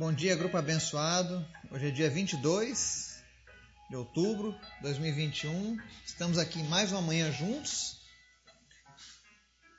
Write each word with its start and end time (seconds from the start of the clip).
Bom 0.00 0.14
dia, 0.14 0.34
grupo 0.34 0.56
abençoado. 0.56 1.46
Hoje 1.70 1.88
é 1.88 1.90
dia 1.90 2.08
22 2.08 3.22
de 3.90 3.96
outubro 3.96 4.52
de 4.76 4.82
2021. 4.84 5.76
Estamos 6.06 6.38
aqui 6.38 6.62
mais 6.62 6.90
uma 6.90 7.02
manhã 7.02 7.30
juntos, 7.30 8.00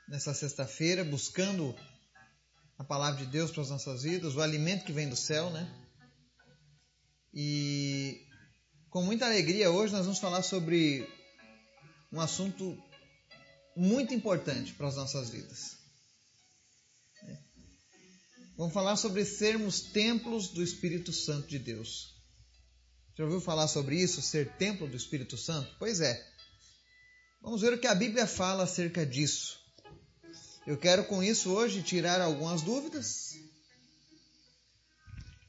nessa 0.08 0.32
sexta-feira, 0.32 1.02
buscando 1.02 1.74
a 2.78 2.84
palavra 2.84 3.18
de 3.18 3.32
Deus 3.32 3.50
para 3.50 3.62
as 3.62 3.70
nossas 3.70 4.04
vidas, 4.04 4.36
o 4.36 4.40
alimento 4.40 4.84
que 4.84 4.92
vem 4.92 5.08
do 5.08 5.16
céu, 5.16 5.50
né? 5.50 5.68
E 7.34 8.24
com 8.90 9.02
muita 9.02 9.26
alegria 9.26 9.72
hoje 9.72 9.92
nós 9.92 10.04
vamos 10.04 10.20
falar 10.20 10.42
sobre 10.42 11.04
um 12.12 12.20
assunto 12.20 12.80
muito 13.76 14.14
importante 14.14 14.72
para 14.72 14.86
as 14.86 14.94
nossas 14.94 15.30
vidas. 15.30 15.81
Vamos 18.62 18.74
falar 18.74 18.94
sobre 18.94 19.24
sermos 19.24 19.80
templos 19.80 20.46
do 20.46 20.62
Espírito 20.62 21.12
Santo 21.12 21.48
de 21.48 21.58
Deus. 21.58 22.14
Já 23.16 23.24
ouviu 23.24 23.40
falar 23.40 23.66
sobre 23.66 24.00
isso, 24.00 24.22
ser 24.22 24.52
templo 24.52 24.86
do 24.86 24.96
Espírito 24.96 25.36
Santo? 25.36 25.74
Pois 25.80 26.00
é. 26.00 26.24
Vamos 27.40 27.60
ver 27.60 27.72
o 27.72 27.80
que 27.80 27.88
a 27.88 27.94
Bíblia 27.96 28.24
fala 28.24 28.62
acerca 28.62 29.04
disso. 29.04 29.58
Eu 30.64 30.78
quero 30.78 31.04
com 31.06 31.24
isso 31.24 31.50
hoje 31.50 31.82
tirar 31.82 32.20
algumas 32.20 32.62
dúvidas, 32.62 33.34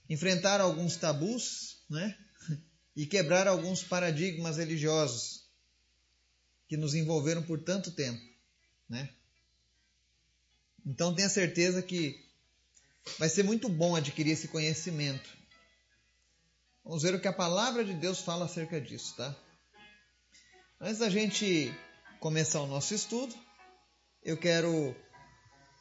enfrentar 0.09 0.59
alguns 0.59 0.95
tabus, 0.95 1.83
né? 1.87 2.17
E 2.95 3.05
quebrar 3.05 3.47
alguns 3.47 3.83
paradigmas 3.83 4.57
religiosos 4.57 5.43
que 6.67 6.75
nos 6.75 6.95
envolveram 6.95 7.43
por 7.43 7.59
tanto 7.59 7.91
tempo, 7.91 8.23
né? 8.89 9.07
Então 10.83 11.13
tenha 11.13 11.29
certeza 11.29 11.79
que 11.79 12.32
Vai 13.19 13.29
ser 13.29 13.43
muito 13.43 13.69
bom 13.69 13.95
adquirir 13.95 14.31
esse 14.31 14.47
conhecimento. 14.47 15.29
Vamos 16.83 17.03
ver 17.03 17.15
o 17.15 17.19
que 17.19 17.27
a 17.27 17.33
palavra 17.33 17.83
de 17.83 17.93
Deus 17.93 18.19
fala 18.19 18.45
acerca 18.45 18.79
disso, 18.79 19.15
tá? 19.15 19.35
Antes 20.79 20.99
da 20.99 21.09
gente 21.09 21.73
começar 22.19 22.61
o 22.61 22.67
nosso 22.67 22.93
estudo, 22.93 23.33
eu 24.23 24.37
quero 24.37 24.95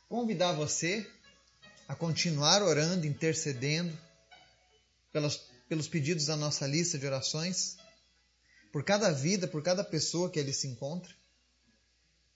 convidar 0.08 0.52
você 0.52 1.08
a 1.88 1.94
continuar 1.94 2.62
orando, 2.62 3.06
intercedendo 3.06 3.96
pelas, 5.12 5.36
pelos 5.68 5.88
pedidos 5.88 6.26
da 6.26 6.36
nossa 6.36 6.66
lista 6.66 6.98
de 6.98 7.06
orações, 7.06 7.76
por 8.72 8.84
cada 8.84 9.10
vida, 9.10 9.46
por 9.48 9.62
cada 9.62 9.84
pessoa 9.84 10.30
que 10.30 10.38
ele 10.38 10.52
se 10.52 10.66
encontra. 10.66 11.12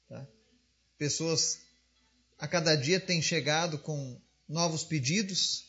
Tá? 0.08 0.26
Pessoas 0.98 1.60
a 2.38 2.46
cada 2.46 2.74
dia 2.76 3.00
têm 3.00 3.22
chegado 3.22 3.78
com 3.78 4.20
novos 4.48 4.84
pedidos. 4.84 5.66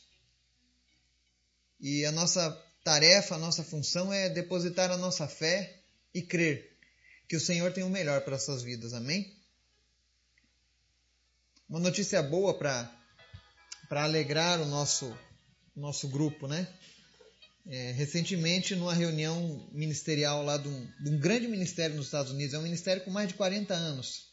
E 1.79 2.05
a 2.05 2.11
nossa 2.11 2.51
tarefa, 2.83 3.35
a 3.35 3.37
nossa 3.37 3.63
função 3.63 4.11
é 4.11 4.29
depositar 4.29 4.91
a 4.91 4.97
nossa 4.97 5.27
fé 5.27 5.81
e 6.13 6.21
crer 6.21 6.77
que 7.27 7.35
o 7.35 7.41
Senhor 7.41 7.73
tem 7.73 7.83
o 7.83 7.89
melhor 7.89 8.21
para 8.21 8.35
as 8.35 8.43
suas 8.43 8.63
vidas. 8.63 8.93
Amém? 8.93 9.35
Uma 11.69 11.79
notícia 11.79 12.23
boa 12.23 12.57
para 12.57 12.93
para 13.89 14.03
alegrar 14.03 14.61
o 14.61 14.65
nosso 14.65 15.17
nosso 15.75 16.07
grupo, 16.07 16.47
né? 16.47 16.67
É, 17.69 17.91
recentemente, 17.91 18.75
numa 18.75 18.93
reunião 18.93 19.69
ministerial 19.73 20.41
lá 20.43 20.57
de 20.57 20.69
um, 20.69 20.87
de 21.01 21.09
um 21.09 21.19
grande 21.19 21.47
ministério 21.47 21.95
nos 21.95 22.05
Estados 22.05 22.31
Unidos, 22.31 22.53
é 22.53 22.59
um 22.59 22.63
ministério 22.63 23.03
com 23.03 23.11
mais 23.11 23.27
de 23.27 23.33
40 23.33 23.73
anos, 23.73 24.26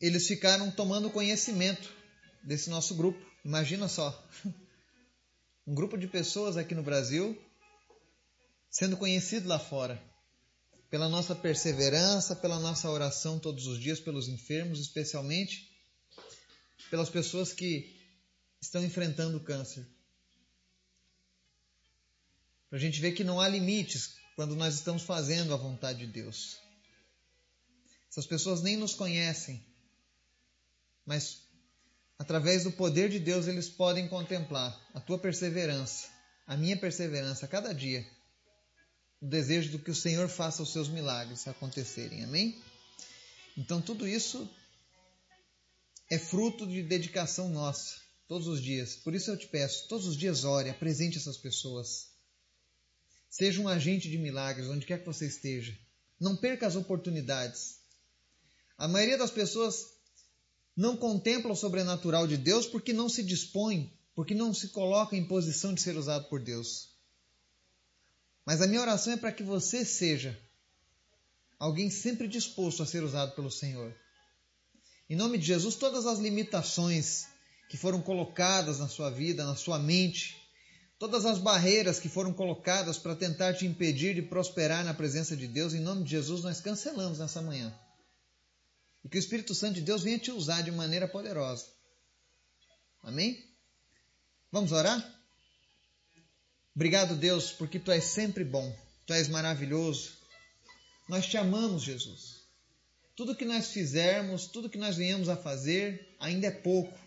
eles 0.00 0.26
ficaram 0.26 0.70
tomando 0.70 1.10
conhecimento 1.10 1.92
desse 2.42 2.68
nosso 2.70 2.94
grupo. 2.94 3.18
Imagina 3.44 3.88
só. 3.88 4.12
Um 5.66 5.74
grupo 5.74 5.96
de 5.96 6.06
pessoas 6.06 6.58
aqui 6.58 6.74
no 6.74 6.82
Brasil 6.82 7.42
sendo 8.70 8.98
conhecido 8.98 9.48
lá 9.48 9.58
fora 9.58 9.98
pela 10.90 11.08
nossa 11.08 11.34
perseverança, 11.34 12.36
pela 12.36 12.58
nossa 12.60 12.90
oração 12.90 13.38
todos 13.38 13.66
os 13.66 13.80
dias 13.80 13.98
pelos 13.98 14.28
enfermos, 14.28 14.78
especialmente 14.78 15.68
pelas 16.90 17.08
pessoas 17.08 17.52
que 17.52 17.98
estão 18.60 18.84
enfrentando 18.84 19.38
o 19.38 19.40
câncer. 19.40 19.86
Para 22.68 22.78
a 22.78 22.80
gente 22.80 23.00
ver 23.00 23.12
que 23.12 23.24
não 23.24 23.40
há 23.40 23.48
limites 23.48 24.16
quando 24.36 24.54
nós 24.54 24.74
estamos 24.74 25.02
fazendo 25.02 25.54
a 25.54 25.56
vontade 25.56 26.06
de 26.06 26.12
Deus. 26.12 26.58
Essas 28.10 28.26
pessoas 28.26 28.62
nem 28.62 28.76
nos 28.76 28.94
conhecem, 28.94 29.64
mas 31.06 31.42
através 32.18 32.64
do 32.64 32.72
poder 32.72 33.08
de 33.08 33.18
Deus 33.18 33.46
eles 33.46 33.68
podem 33.68 34.08
contemplar 34.08 34.78
a 34.94 35.00
tua 35.00 35.18
perseverança, 35.18 36.08
a 36.46 36.56
minha 36.56 36.76
perseverança 36.76 37.46
a 37.46 37.48
cada 37.48 37.72
dia, 37.72 38.06
o 39.20 39.26
desejo 39.26 39.72
do 39.72 39.78
que 39.78 39.90
o 39.90 39.94
Senhor 39.94 40.28
faça 40.28 40.62
os 40.62 40.72
seus 40.72 40.88
milagres 40.88 41.46
acontecerem. 41.48 42.24
Amém? 42.24 42.62
Então 43.56 43.80
tudo 43.80 44.06
isso 44.06 44.48
é 46.10 46.18
fruto 46.18 46.66
de 46.66 46.82
dedicação 46.82 47.48
nossa, 47.48 47.96
todos 48.28 48.46
os 48.46 48.62
dias. 48.62 48.96
Por 48.96 49.14
isso 49.14 49.30
eu 49.30 49.36
te 49.36 49.46
peço, 49.46 49.88
todos 49.88 50.06
os 50.06 50.16
dias 50.16 50.44
ore, 50.44 50.70
apresente 50.70 51.18
essas 51.18 51.36
pessoas. 51.36 52.08
Seja 53.30 53.60
um 53.60 53.68
agente 53.68 54.08
de 54.08 54.18
milagres 54.18 54.68
onde 54.68 54.86
quer 54.86 55.00
que 55.00 55.06
você 55.06 55.26
esteja. 55.26 55.76
Não 56.20 56.36
perca 56.36 56.66
as 56.66 56.76
oportunidades. 56.76 57.78
A 58.78 58.86
maioria 58.86 59.18
das 59.18 59.30
pessoas 59.30 59.93
não 60.76 60.96
contempla 60.96 61.52
o 61.52 61.56
sobrenatural 61.56 62.26
de 62.26 62.36
Deus 62.36 62.66
porque 62.66 62.92
não 62.92 63.08
se 63.08 63.22
dispõe, 63.22 63.92
porque 64.14 64.34
não 64.34 64.52
se 64.52 64.68
coloca 64.68 65.16
em 65.16 65.24
posição 65.24 65.72
de 65.72 65.80
ser 65.80 65.96
usado 65.96 66.28
por 66.28 66.40
Deus. 66.40 66.88
Mas 68.44 68.60
a 68.60 68.66
minha 68.66 68.80
oração 68.80 69.12
é 69.12 69.16
para 69.16 69.32
que 69.32 69.42
você 69.42 69.84
seja 69.84 70.38
alguém 71.58 71.88
sempre 71.88 72.28
disposto 72.28 72.82
a 72.82 72.86
ser 72.86 73.02
usado 73.02 73.34
pelo 73.34 73.50
Senhor. 73.50 73.94
Em 75.08 75.16
nome 75.16 75.38
de 75.38 75.46
Jesus, 75.46 75.76
todas 75.76 76.06
as 76.06 76.18
limitações 76.18 77.26
que 77.68 77.76
foram 77.76 78.02
colocadas 78.02 78.78
na 78.78 78.88
sua 78.88 79.10
vida, 79.10 79.44
na 79.44 79.56
sua 79.56 79.78
mente, 79.78 80.36
todas 80.98 81.24
as 81.24 81.38
barreiras 81.38 81.98
que 81.98 82.08
foram 82.08 82.32
colocadas 82.32 82.98
para 82.98 83.14
tentar 83.14 83.54
te 83.54 83.66
impedir 83.66 84.14
de 84.14 84.22
prosperar 84.22 84.84
na 84.84 84.94
presença 84.94 85.36
de 85.36 85.46
Deus, 85.46 85.72
em 85.72 85.80
nome 85.80 86.04
de 86.04 86.10
Jesus, 86.10 86.42
nós 86.42 86.60
cancelamos 86.60 87.18
nessa 87.18 87.40
manhã. 87.40 87.72
E 89.04 89.08
que 89.08 89.18
o 89.18 89.20
Espírito 89.20 89.54
Santo 89.54 89.74
de 89.74 89.82
Deus 89.82 90.02
venha 90.02 90.18
te 90.18 90.30
usar 90.30 90.62
de 90.62 90.72
maneira 90.72 91.06
poderosa. 91.06 91.66
Amém? 93.02 93.44
Vamos 94.50 94.72
orar? 94.72 94.98
Obrigado, 96.74 97.14
Deus, 97.14 97.52
porque 97.52 97.78
tu 97.78 97.92
és 97.92 98.04
sempre 98.04 98.42
bom, 98.42 98.74
tu 99.06 99.12
és 99.12 99.28
maravilhoso. 99.28 100.12
Nós 101.08 101.26
te 101.26 101.36
amamos, 101.36 101.82
Jesus. 101.82 102.42
Tudo 103.14 103.36
que 103.36 103.44
nós 103.44 103.68
fizermos, 103.68 104.46
tudo 104.46 104.70
que 104.70 104.78
nós 104.78 104.96
venhamos 104.96 105.28
a 105.28 105.36
fazer, 105.36 106.16
ainda 106.18 106.48
é 106.48 106.50
pouco 106.50 106.98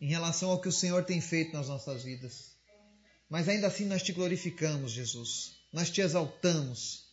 em 0.00 0.08
relação 0.08 0.50
ao 0.50 0.60
que 0.60 0.68
o 0.68 0.72
Senhor 0.72 1.04
tem 1.04 1.20
feito 1.20 1.52
nas 1.52 1.68
nossas 1.68 2.02
vidas. 2.02 2.56
Mas 3.28 3.48
ainda 3.48 3.68
assim 3.68 3.86
nós 3.86 4.02
te 4.02 4.12
glorificamos, 4.12 4.92
Jesus. 4.92 5.56
Nós 5.72 5.90
te 5.90 6.00
exaltamos. 6.00 7.05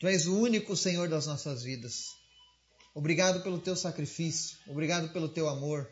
Tu 0.00 0.08
és 0.08 0.26
o 0.26 0.34
único 0.34 0.74
Senhor 0.74 1.10
das 1.10 1.26
nossas 1.26 1.62
vidas. 1.62 2.16
Obrigado 2.94 3.42
pelo 3.42 3.60
teu 3.60 3.76
sacrifício, 3.76 4.56
obrigado 4.66 5.12
pelo 5.12 5.28
teu 5.28 5.46
amor. 5.46 5.86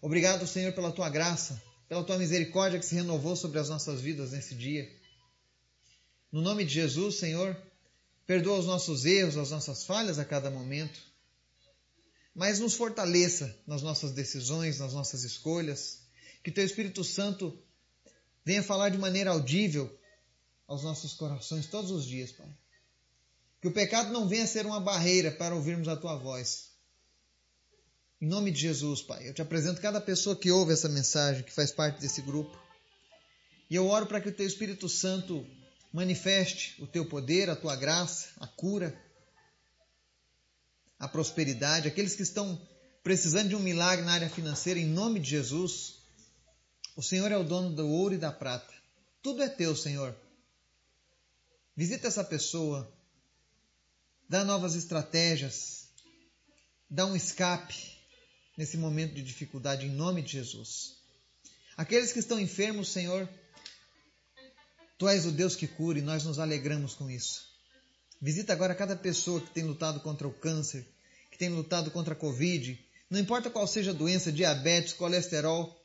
Obrigado, 0.00 0.46
Senhor, 0.46 0.72
pela 0.72 0.92
tua 0.92 1.10
graça, 1.10 1.60
pela 1.88 2.04
tua 2.04 2.16
misericórdia 2.16 2.78
que 2.78 2.86
se 2.86 2.94
renovou 2.94 3.34
sobre 3.34 3.58
as 3.58 3.68
nossas 3.68 4.00
vidas 4.00 4.30
nesse 4.30 4.54
dia. 4.54 4.88
No 6.30 6.40
nome 6.40 6.64
de 6.64 6.74
Jesus, 6.74 7.16
Senhor, 7.16 7.60
perdoa 8.24 8.60
os 8.60 8.66
nossos 8.66 9.04
erros, 9.04 9.36
as 9.36 9.50
nossas 9.50 9.82
falhas 9.82 10.20
a 10.20 10.24
cada 10.24 10.48
momento. 10.48 11.00
Mas 12.32 12.60
nos 12.60 12.74
fortaleça 12.74 13.52
nas 13.66 13.82
nossas 13.82 14.12
decisões, 14.12 14.78
nas 14.78 14.94
nossas 14.94 15.24
escolhas. 15.24 16.02
Que 16.44 16.52
teu 16.52 16.64
Espírito 16.64 17.02
Santo 17.02 17.60
venha 18.44 18.62
falar 18.62 18.90
de 18.90 18.96
maneira 18.96 19.32
audível 19.32 19.92
aos 20.68 20.84
nossos 20.84 21.14
corações 21.14 21.66
todos 21.66 21.90
os 21.90 22.06
dias, 22.06 22.30
Pai. 22.30 22.48
Que 23.60 23.68
o 23.68 23.72
pecado 23.72 24.12
não 24.12 24.26
venha 24.26 24.44
a 24.44 24.46
ser 24.46 24.64
uma 24.64 24.80
barreira 24.80 25.30
para 25.30 25.54
ouvirmos 25.54 25.86
a 25.88 25.96
tua 25.96 26.16
voz. 26.16 26.70
Em 28.20 28.26
nome 28.26 28.50
de 28.50 28.60
Jesus, 28.60 29.02
Pai, 29.02 29.28
eu 29.28 29.34
te 29.34 29.42
apresento 29.42 29.80
cada 29.80 30.00
pessoa 30.00 30.36
que 30.36 30.50
ouve 30.50 30.72
essa 30.72 30.88
mensagem, 30.88 31.42
que 31.42 31.52
faz 31.52 31.70
parte 31.70 32.00
desse 32.00 32.20
grupo. 32.20 32.58
E 33.68 33.74
eu 33.74 33.86
oro 33.86 34.06
para 34.06 34.20
que 34.20 34.28
o 34.28 34.32
teu 34.32 34.46
Espírito 34.46 34.88
Santo 34.88 35.46
manifeste 35.92 36.80
o 36.82 36.86
teu 36.86 37.06
poder, 37.06 37.48
a 37.48 37.56
tua 37.56 37.76
graça, 37.76 38.28
a 38.38 38.46
cura, 38.46 38.98
a 40.98 41.08
prosperidade. 41.08 41.88
Aqueles 41.88 42.14
que 42.14 42.22
estão 42.22 42.60
precisando 43.02 43.48
de 43.48 43.56
um 43.56 43.60
milagre 43.60 44.04
na 44.04 44.12
área 44.12 44.28
financeira, 44.28 44.78
em 44.78 44.86
nome 44.86 45.20
de 45.20 45.30
Jesus. 45.30 46.00
O 46.96 47.02
Senhor 47.02 47.30
é 47.32 47.36
o 47.36 47.44
dono 47.44 47.74
do 47.74 47.88
ouro 47.88 48.14
e 48.14 48.18
da 48.18 48.30
prata. 48.30 48.72
Tudo 49.22 49.42
é 49.42 49.48
teu, 49.48 49.74
Senhor. 49.74 50.14
Visita 51.76 52.08
essa 52.08 52.24
pessoa 52.24 52.92
dá 54.30 54.44
novas 54.44 54.76
estratégias, 54.76 55.88
dá 56.88 57.04
um 57.04 57.16
escape 57.16 57.74
nesse 58.56 58.76
momento 58.76 59.12
de 59.12 59.24
dificuldade, 59.24 59.86
em 59.86 59.90
nome 59.90 60.22
de 60.22 60.30
Jesus. 60.30 60.94
Aqueles 61.76 62.12
que 62.12 62.20
estão 62.20 62.38
enfermos, 62.38 62.92
Senhor, 62.92 63.28
Tu 64.96 65.08
és 65.08 65.26
o 65.26 65.32
Deus 65.32 65.56
que 65.56 65.66
cura 65.66 65.98
e 65.98 66.02
nós 66.02 66.24
nos 66.24 66.38
alegramos 66.38 66.94
com 66.94 67.10
isso. 67.10 67.42
Visita 68.22 68.52
agora 68.52 68.72
cada 68.72 68.94
pessoa 68.94 69.40
que 69.40 69.50
tem 69.50 69.64
lutado 69.64 69.98
contra 69.98 70.28
o 70.28 70.32
câncer, 70.32 70.86
que 71.32 71.38
tem 71.38 71.48
lutado 71.48 71.90
contra 71.90 72.14
a 72.14 72.16
Covid, 72.16 72.78
não 73.10 73.18
importa 73.18 73.50
qual 73.50 73.66
seja 73.66 73.90
a 73.90 73.94
doença, 73.94 74.30
diabetes, 74.30 74.92
colesterol, 74.92 75.76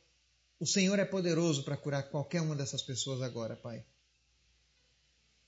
o 0.60 0.68
Senhor 0.68 1.00
é 1.00 1.06
poderoso 1.06 1.64
para 1.64 1.78
curar 1.78 2.04
qualquer 2.12 2.42
uma 2.42 2.56
dessas 2.56 2.84
pessoas 2.84 3.24
agora, 3.24 3.56
Pai. 3.56 3.84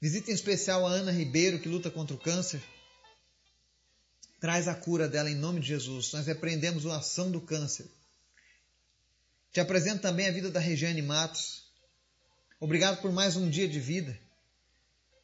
Visita 0.02 0.32
em 0.32 0.34
especial 0.34 0.88
a 0.88 0.90
Ana 0.90 1.12
Ribeiro, 1.12 1.60
que 1.60 1.70
luta 1.70 1.92
contra 1.92 2.16
o 2.16 2.20
câncer. 2.20 2.60
Traz 4.40 4.68
a 4.68 4.76
cura 4.76 5.08
dela 5.08 5.30
em 5.30 5.36
nome 5.36 5.60
de 5.60 5.68
Jesus. 5.68 6.12
Nós 6.14 6.28
repreendemos 6.28 6.86
a 6.86 6.98
ação 6.98 7.32
do 7.32 7.42
câncer. 7.42 7.88
Te 9.52 9.60
apresento 9.60 10.02
também 10.02 10.28
a 10.28 10.32
vida 10.32 10.52
da 10.52 10.60
Regiane 10.60 11.02
Matos. 11.02 11.64
Obrigado 12.60 13.02
por 13.02 13.12
mais 13.12 13.36
um 13.36 13.50
dia 13.50 13.68
de 13.68 13.80
vida. 13.80 14.18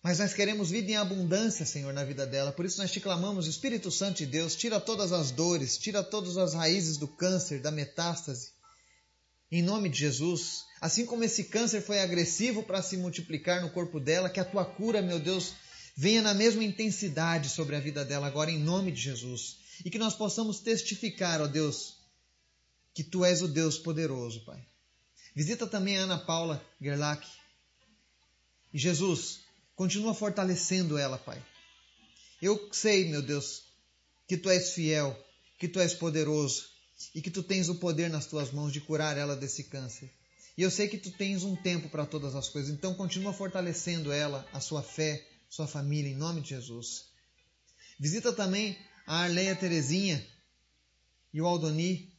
Mas 0.02 0.20
nós 0.20 0.34
queremos 0.34 0.70
vida 0.70 0.92
em 0.92 0.98
abundância, 0.98 1.66
Senhor, 1.66 1.94
na 1.94 2.04
vida 2.04 2.26
dela. 2.26 2.52
Por 2.52 2.66
isso 2.66 2.78
nós 2.80 2.92
te 2.92 3.00
clamamos, 3.00 3.48
Espírito 3.48 3.90
Santo 3.90 4.18
de 4.18 4.26
Deus, 4.26 4.56
tira 4.56 4.80
todas 4.80 5.14
as 5.14 5.32
dores, 5.32 5.78
tira 5.78 6.04
todas 6.04 6.38
as 6.38 6.54
raízes 6.54 6.98
do 6.98 7.08
câncer, 7.08 7.62
da 7.62 7.72
metástase. 7.72 8.52
Em 9.50 9.62
nome 9.62 9.88
de 9.88 10.00
Jesus, 10.00 10.66
assim 10.82 11.06
como 11.06 11.24
esse 11.24 11.46
câncer 11.46 11.82
foi 11.82 12.02
agressivo 12.02 12.64
para 12.64 12.82
se 12.82 12.98
multiplicar 12.98 13.62
no 13.62 13.70
corpo 13.70 14.00
dela, 14.00 14.30
que 14.30 14.40
a 14.40 14.46
tua 14.46 14.66
cura, 14.66 15.02
meu 15.02 15.20
Deus, 15.20 15.54
venha 15.96 16.22
na 16.22 16.34
mesma 16.34 16.64
intensidade 16.64 17.50
sobre 17.50 17.76
a 17.76 17.80
vida 17.80 18.04
dela 18.04 18.28
agora, 18.28 18.52
em 18.52 18.60
nome 18.60 18.92
de 18.92 19.02
Jesus. 19.02 19.58
E 19.84 19.90
que 19.90 20.00
nós 20.00 20.16
possamos 20.16 20.60
testificar, 20.60 21.42
ó 21.42 21.48
Deus, 21.48 21.98
que 22.94 23.04
tu 23.04 23.26
és 23.26 23.42
o 23.42 23.48
Deus 23.48 23.78
poderoso, 23.78 24.46
Pai. 24.46 24.66
Visita 25.36 25.66
também 25.66 25.98
a 25.98 26.02
Ana 26.02 26.18
Paula 26.18 26.64
Gerlach. 26.80 27.26
E 28.74 28.78
Jesus, 28.78 29.44
Continua 29.76 30.14
fortalecendo 30.14 30.98
ela, 30.98 31.18
Pai. 31.18 31.44
Eu 32.42 32.70
sei, 32.72 33.10
meu 33.10 33.22
Deus, 33.22 33.64
que 34.28 34.38
tu 34.38 34.50
és 34.50 34.72
fiel, 34.72 35.18
que 35.58 35.68
tu 35.68 35.80
és 35.80 35.94
poderoso 35.94 36.68
e 37.16 37.22
que 37.22 37.32
tu 37.32 37.42
tens 37.42 37.70
o 37.70 37.76
poder 37.76 38.10
nas 38.10 38.28
tuas 38.28 38.52
mãos 38.52 38.72
de 38.72 38.80
curar 38.80 39.18
ela 39.18 39.36
desse 39.36 39.64
câncer. 39.64 40.12
E 40.56 40.62
eu 40.62 40.70
sei 40.70 40.88
que 40.88 40.98
tu 40.98 41.10
tens 41.12 41.44
um 41.44 41.56
tempo 41.56 41.90
para 41.90 42.06
todas 42.06 42.36
as 42.36 42.48
coisas, 42.48 42.72
então 42.72 42.94
continua 42.94 43.34
fortalecendo 43.34 44.12
ela, 44.12 44.48
a 44.54 44.60
sua 44.60 44.84
fé, 44.84 45.26
sua 45.54 45.68
família, 45.68 46.10
em 46.10 46.16
nome 46.16 46.42
de 46.42 46.50
Jesus. 46.50 47.12
Visita 48.00 48.34
também 48.34 48.76
a 49.06 49.18
Arleia 49.18 49.56
Terezinha 49.56 50.26
e 51.32 51.40
o 51.40 51.46
Aldoni. 51.46 52.12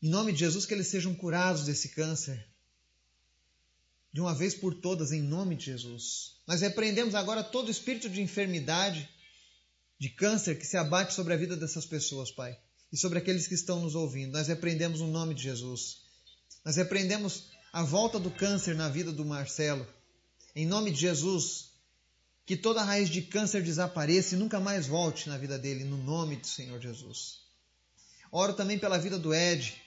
Em 0.00 0.08
nome 0.08 0.32
de 0.32 0.38
Jesus, 0.38 0.64
que 0.64 0.72
eles 0.72 0.86
sejam 0.86 1.12
curados 1.12 1.64
desse 1.64 1.88
câncer 1.88 2.46
de 4.12 4.20
uma 4.20 4.32
vez 4.32 4.54
por 4.54 4.74
todas, 4.74 5.10
em 5.10 5.20
nome 5.22 5.56
de 5.56 5.64
Jesus. 5.64 6.36
Nós 6.46 6.60
repreendemos 6.60 7.16
agora 7.16 7.42
todo 7.42 7.68
espírito 7.68 8.08
de 8.08 8.22
enfermidade, 8.22 9.08
de 9.98 10.08
câncer 10.08 10.56
que 10.56 10.64
se 10.64 10.76
abate 10.76 11.14
sobre 11.14 11.34
a 11.34 11.36
vida 11.36 11.56
dessas 11.56 11.84
pessoas, 11.84 12.30
Pai, 12.30 12.56
e 12.92 12.96
sobre 12.96 13.18
aqueles 13.18 13.48
que 13.48 13.54
estão 13.54 13.80
nos 13.80 13.96
ouvindo. 13.96 14.34
Nós 14.34 14.46
repreendemos 14.46 15.00
o 15.00 15.08
nome 15.08 15.34
de 15.34 15.42
Jesus. 15.42 16.02
Nós 16.64 16.76
repreendemos 16.76 17.50
a 17.72 17.82
volta 17.82 18.20
do 18.20 18.30
câncer 18.30 18.76
na 18.76 18.88
vida 18.88 19.10
do 19.10 19.24
Marcelo. 19.24 19.84
Em 20.54 20.66
nome 20.66 20.90
de 20.90 21.00
Jesus, 21.00 21.70
que 22.44 22.56
toda 22.56 22.82
raiz 22.82 23.08
de 23.08 23.22
câncer 23.22 23.62
desapareça 23.62 24.34
e 24.34 24.38
nunca 24.38 24.58
mais 24.58 24.86
volte 24.86 25.28
na 25.28 25.38
vida 25.38 25.58
dele, 25.58 25.84
no 25.84 25.96
nome 25.96 26.36
do 26.36 26.46
Senhor 26.46 26.80
Jesus. 26.80 27.40
Oro 28.32 28.54
também 28.54 28.78
pela 28.78 28.98
vida 28.98 29.18
do 29.18 29.34
Ed, 29.34 29.80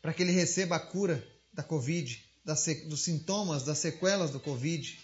para 0.00 0.12
que 0.12 0.22
ele 0.22 0.32
receba 0.32 0.76
a 0.76 0.80
cura 0.80 1.26
da 1.52 1.62
Covid 1.62 2.30
dos 2.86 3.02
sintomas, 3.02 3.64
das 3.64 3.78
sequelas 3.78 4.30
do 4.30 4.40
Covid. 4.40 4.98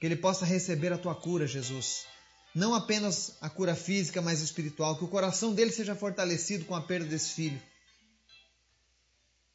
Que 0.00 0.06
ele 0.06 0.16
possa 0.16 0.44
receber 0.44 0.92
a 0.92 0.98
tua 0.98 1.14
cura, 1.14 1.46
Jesus. 1.46 2.06
Não 2.54 2.74
apenas 2.74 3.36
a 3.40 3.48
cura 3.48 3.74
física, 3.74 4.20
mas 4.20 4.40
espiritual. 4.40 4.96
Que 4.96 5.04
o 5.04 5.08
coração 5.08 5.54
dele 5.54 5.70
seja 5.70 5.94
fortalecido 5.94 6.64
com 6.64 6.74
a 6.74 6.80
perda 6.80 7.06
desse 7.06 7.30
filho. 7.30 7.60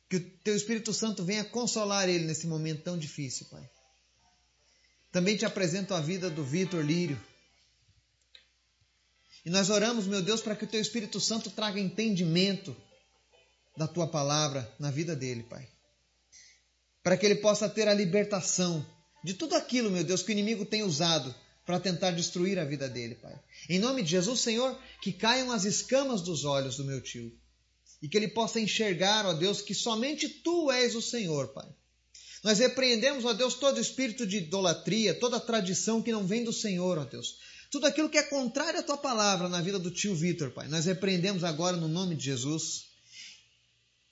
Que 0.10 0.18
o 0.18 0.30
teu 0.44 0.56
Espírito 0.56 0.94
Santo 0.94 1.24
venha 1.24 1.44
consolar 1.44 2.10
ele 2.10 2.26
nesse 2.26 2.48
momento 2.48 2.84
tão 2.84 2.98
difícil, 2.98 3.48
Pai. 3.50 3.70
Também 5.12 5.38
te 5.38 5.46
apresento 5.46 5.94
a 5.94 6.02
vida 6.02 6.30
do 6.30 6.44
Vitor 6.44 6.84
Lírio. 6.84 7.20
E 9.46 9.50
nós 9.50 9.70
oramos, 9.70 10.08
meu 10.08 10.22
Deus, 10.22 10.42
para 10.42 10.56
que 10.56 10.66
o 10.66 10.68
teu 10.68 10.82
Espírito 10.82 11.20
Santo 11.20 11.50
traga 11.50 11.80
entendimento 11.80 12.76
da 13.78 13.88
tua 13.88 14.08
palavra 14.08 14.70
na 14.80 14.92
vida 14.92 15.16
dele, 15.16 15.44
Pai 15.44 15.68
para 17.04 17.18
que 17.18 17.26
ele 17.26 17.36
possa 17.36 17.70
ter 17.70 17.88
a 17.88 17.94
libertação 17.94 18.86
de 19.24 19.34
tudo 19.34 19.56
aquilo, 19.56 19.90
meu 19.90 20.04
Deus, 20.04 20.22
que 20.22 20.30
o 20.30 20.34
inimigo 20.34 20.66
tem 20.66 20.84
usado 20.84 21.34
para 21.66 21.80
tentar 21.80 22.12
destruir 22.12 22.58
a 22.58 22.66
vida 22.66 22.90
dele, 22.90 23.16
Pai. 23.16 23.38
Em 23.70 23.80
nome 23.80 24.02
de 24.04 24.12
Jesus, 24.12 24.40
Senhor, 24.40 24.78
que 25.02 25.12
caiam 25.12 25.52
as 25.52 25.66
escamas 25.66 26.22
dos 26.22 26.46
olhos 26.46 26.78
do 26.78 26.86
meu 26.86 27.02
tio 27.02 27.32
e 28.02 28.08
que 28.08 28.18
ele 28.18 28.30
possa 28.30 28.60
enxergar, 28.60 29.26
ó 29.26 29.34
Deus, 29.34 29.62
que 29.62 29.74
somente 29.74 30.30
tu 30.30 30.72
és 30.72 30.96
o 30.96 31.02
Senhor, 31.02 31.50
Pai. 31.50 31.68
Nós 32.44 32.60
repreendemos, 32.60 33.26
ó 33.26 33.34
Deus, 33.34 33.56
todo 33.56 33.80
espírito 33.80 34.26
de 34.26 34.38
idolatria, 34.38 35.14
toda 35.14 35.40
tradição 35.40 36.02
que 36.02 36.12
não 36.12 36.26
vem 36.26 36.44
do 36.44 36.54
Senhor, 36.54 36.98
ó 36.98 37.04
Deus. 37.04 37.38
Tudo 37.70 37.86
aquilo 37.86 38.10
que 38.10 38.18
é 38.18 38.24
contrário 38.24 38.80
à 38.80 38.84
tua 38.84 38.98
palavra 38.98 39.50
na 39.50 39.62
vida 39.62 39.78
do 39.78 39.92
tio 39.92 40.16
Vitor, 40.16 40.50
Pai. 40.52 40.68
Nós 40.68 40.86
repreendemos 40.86 41.44
agora 41.44 41.76
no 41.76 41.88
nome 41.88 42.16
de 42.16 42.26
Jesus. 42.26 42.86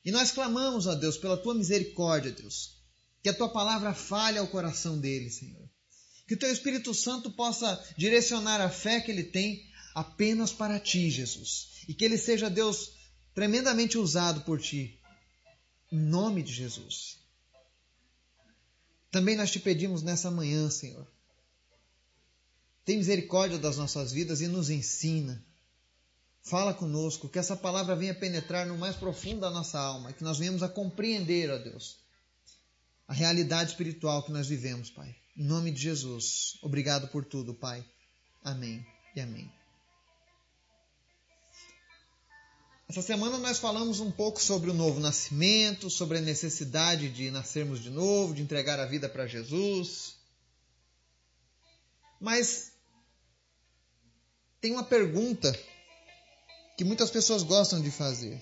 E 0.03 0.11
nós 0.11 0.31
clamamos, 0.31 0.85
ó 0.85 0.93
Deus, 0.93 1.17
pela 1.17 1.37
tua 1.37 1.55
misericórdia, 1.55 2.31
Deus. 2.31 2.77
Que 3.23 3.29
a 3.29 3.33
tua 3.33 3.49
palavra 3.49 3.93
falhe 3.93 4.37
ao 4.37 4.47
coração 4.47 4.99
dele, 4.99 5.29
Senhor. 5.29 5.67
Que 6.27 6.33
o 6.33 6.37
teu 6.37 6.51
Espírito 6.51 6.93
Santo 6.93 7.31
possa 7.31 7.81
direcionar 7.97 8.61
a 8.61 8.69
fé 8.69 8.99
que 8.99 9.09
ele 9.09 9.23
tem 9.23 9.65
apenas 9.95 10.51
para 10.51 10.79
ti, 10.79 11.09
Jesus. 11.09 11.69
E 11.87 11.93
que 11.93 12.05
ele 12.05 12.17
seja, 12.17 12.49
Deus, 12.49 12.96
tremendamente 13.37 13.99
usado 13.99 14.41
por 14.41 14.59
ti. 14.59 14.99
Em 15.91 15.99
nome 15.99 16.41
de 16.41 16.51
Jesus. 16.51 17.19
Também 19.11 19.35
nós 19.35 19.51
te 19.51 19.59
pedimos 19.59 20.01
nessa 20.01 20.31
manhã, 20.31 20.67
Senhor. 20.71 21.07
Tem 22.83 22.97
misericórdia 22.97 23.59
das 23.59 23.77
nossas 23.77 24.11
vidas 24.11 24.41
e 24.41 24.47
nos 24.47 24.71
ensina. 24.71 25.45
Fala 26.41 26.73
conosco, 26.73 27.29
que 27.29 27.37
essa 27.37 27.55
palavra 27.55 27.95
venha 27.95 28.15
penetrar 28.15 28.65
no 28.65 28.75
mais 28.75 28.95
profundo 28.95 29.41
da 29.41 29.51
nossa 29.51 29.79
alma, 29.79 30.13
que 30.13 30.23
nós 30.23 30.39
venhamos 30.39 30.63
a 30.63 30.67
compreender, 30.67 31.51
ó 31.51 31.59
Deus, 31.59 31.99
a 33.07 33.13
realidade 33.13 33.69
espiritual 33.69 34.23
que 34.23 34.31
nós 34.31 34.47
vivemos, 34.47 34.89
Pai. 34.89 35.15
Em 35.37 35.43
nome 35.43 35.69
de 35.69 35.79
Jesus, 35.79 36.57
obrigado 36.63 37.07
por 37.09 37.23
tudo, 37.23 37.53
Pai. 37.53 37.85
Amém 38.43 38.83
e 39.15 39.21
amém. 39.21 39.56
Essa 42.89 43.01
semana 43.01 43.37
nós 43.37 43.59
falamos 43.59 43.99
um 43.99 44.09
pouco 44.09 44.41
sobre 44.41 44.69
o 44.69 44.73
novo 44.73 45.01
nascimento, 45.01 45.89
sobre 45.89 46.19
a 46.19 46.21
necessidade 46.21 47.09
de 47.09 47.29
nascermos 47.29 47.83
de 47.83 47.89
novo, 47.89 48.33
de 48.33 48.41
entregar 48.41 48.79
a 48.79 48.85
vida 48.85 49.09
para 49.09 49.27
Jesus. 49.27 50.15
Mas 52.17 52.71
tem 54.61 54.71
uma 54.71 54.85
pergunta 54.85 55.51
que 56.77 56.85
muitas 56.85 57.11
pessoas 57.11 57.43
gostam 57.43 57.81
de 57.81 57.91
fazer. 57.91 58.41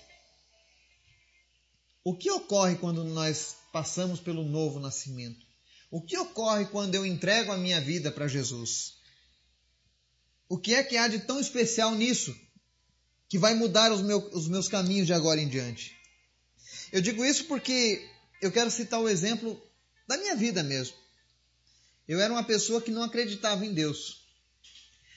O 2.04 2.16
que 2.16 2.30
ocorre 2.30 2.76
quando 2.76 3.04
nós 3.04 3.56
passamos 3.74 4.20
pelo 4.20 4.44
novo 4.44 4.80
nascimento? 4.80 5.44
O 5.90 6.00
que 6.00 6.16
ocorre 6.20 6.66
quando 6.66 6.94
eu 6.94 7.04
entrego 7.04 7.52
a 7.52 7.58
minha 7.58 7.82
vida 7.82 8.12
para 8.12 8.28
Jesus? 8.28 8.94
O 10.48 10.56
que 10.60 10.76
é 10.76 10.84
que 10.84 10.98
há 10.98 11.08
de 11.08 11.18
tão 11.22 11.40
especial 11.40 11.96
nisso 11.96 12.45
que 13.28 13.38
vai 13.38 13.54
mudar 13.54 13.92
os, 13.92 14.02
meu, 14.02 14.20
os 14.34 14.48
meus 14.48 14.68
caminhos 14.68 15.08
de 15.08 15.14
agora 15.14 15.42
em 15.42 15.48
diante? 15.48 15.96
Eu 16.92 17.02
digo 17.02 17.26
isso 17.26 17.46
porque 17.46 18.08
eu 18.42 18.52
quero 18.52 18.70
citar 18.70 19.00
o 19.00 19.10
exemplo 19.10 19.62
da 20.08 20.18
minha 20.18 20.36
vida 20.36 20.64
mesmo. 20.64 20.96
Eu 22.08 22.20
era 22.20 22.32
uma 22.32 22.44
pessoa 22.44 22.82
que 22.82 22.92
não 22.92 23.04
acreditava 23.04 23.66
em 23.66 23.74
Deus. 23.74 24.26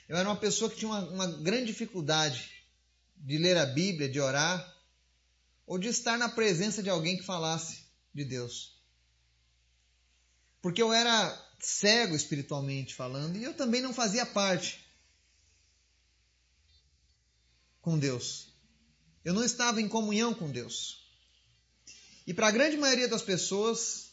Eu 0.09 0.17
era 0.17 0.29
uma 0.29 0.37
pessoa 0.37 0.71
que 0.71 0.77
tinha 0.77 0.91
uma, 0.91 1.05
uma 1.11 1.27
grande 1.27 1.67
dificuldade 1.67 2.51
de 3.17 3.37
ler 3.37 3.59
a 3.59 3.67
Bíblia, 3.67 4.09
de 4.09 4.19
orar 4.21 4.77
ou 5.67 5.79
de 5.79 5.89
estar 5.89 6.17
na 6.17 6.31
presença 6.31 6.83
de 6.83 6.89
alguém 6.89 7.17
que 7.17 7.23
falasse 7.23 7.85
de 8.15 8.25
Deus. 8.25 8.81
Porque 10.63 10.81
eu 10.81 10.93
era 10.93 11.47
cego 11.61 12.15
espiritualmente 12.15 12.95
falando 12.95 13.37
e 13.37 13.45
eu 13.45 13.53
também 13.53 13.83
não 13.83 13.93
fazia 13.93 14.25
parte 14.25 14.88
com 17.89 17.99
Deus. 17.99 18.49
Eu 19.25 19.33
não 19.33 19.43
estava 19.43 19.81
em 19.81 19.89
comunhão 19.89 20.35
com 20.35 20.51
Deus. 20.51 21.09
E 22.27 22.35
para 22.35 22.49
a 22.49 22.51
grande 22.51 22.77
maioria 22.77 23.09
das 23.09 23.23
pessoas, 23.23 24.11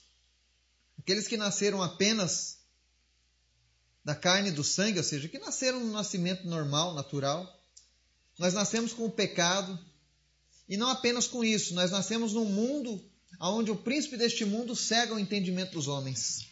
aqueles 0.97 1.27
que 1.27 1.35
nasceram 1.35 1.83
apenas 1.83 2.59
da 4.01 4.15
carne 4.15 4.47
e 4.47 4.53
do 4.53 4.63
sangue, 4.63 4.97
ou 4.97 5.03
seja, 5.03 5.27
que 5.27 5.37
nasceram 5.37 5.81
no 5.81 5.91
nascimento 5.91 6.47
normal, 6.47 6.93
natural, 6.93 7.53
nós 8.39 8.53
nascemos 8.53 8.93
com 8.93 9.03
o 9.03 9.11
pecado, 9.11 9.77
e 10.69 10.77
não 10.77 10.87
apenas 10.87 11.27
com 11.27 11.43
isso, 11.43 11.73
nós 11.73 11.91
nascemos 11.91 12.31
num 12.31 12.45
mundo 12.45 13.03
onde 13.41 13.71
o 13.71 13.75
príncipe 13.75 14.15
deste 14.15 14.45
mundo 14.45 14.73
cega 14.73 15.13
o 15.13 15.19
entendimento 15.19 15.73
dos 15.73 15.89
homens. 15.89 16.47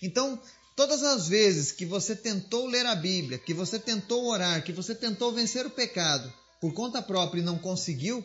Então, 0.00 0.42
todas 0.76 1.02
as 1.02 1.28
vezes 1.28 1.72
que 1.72 1.86
você 1.86 2.16
tentou 2.16 2.66
ler 2.66 2.86
a 2.86 2.94
Bíblia, 2.94 3.38
que 3.38 3.54
você 3.54 3.78
tentou 3.78 4.26
orar, 4.26 4.64
que 4.64 4.72
você 4.72 4.94
tentou 4.94 5.32
vencer 5.32 5.66
o 5.66 5.70
pecado 5.70 6.32
por 6.60 6.72
conta 6.72 7.02
própria 7.02 7.40
e 7.40 7.44
não 7.44 7.58
conseguiu, 7.58 8.24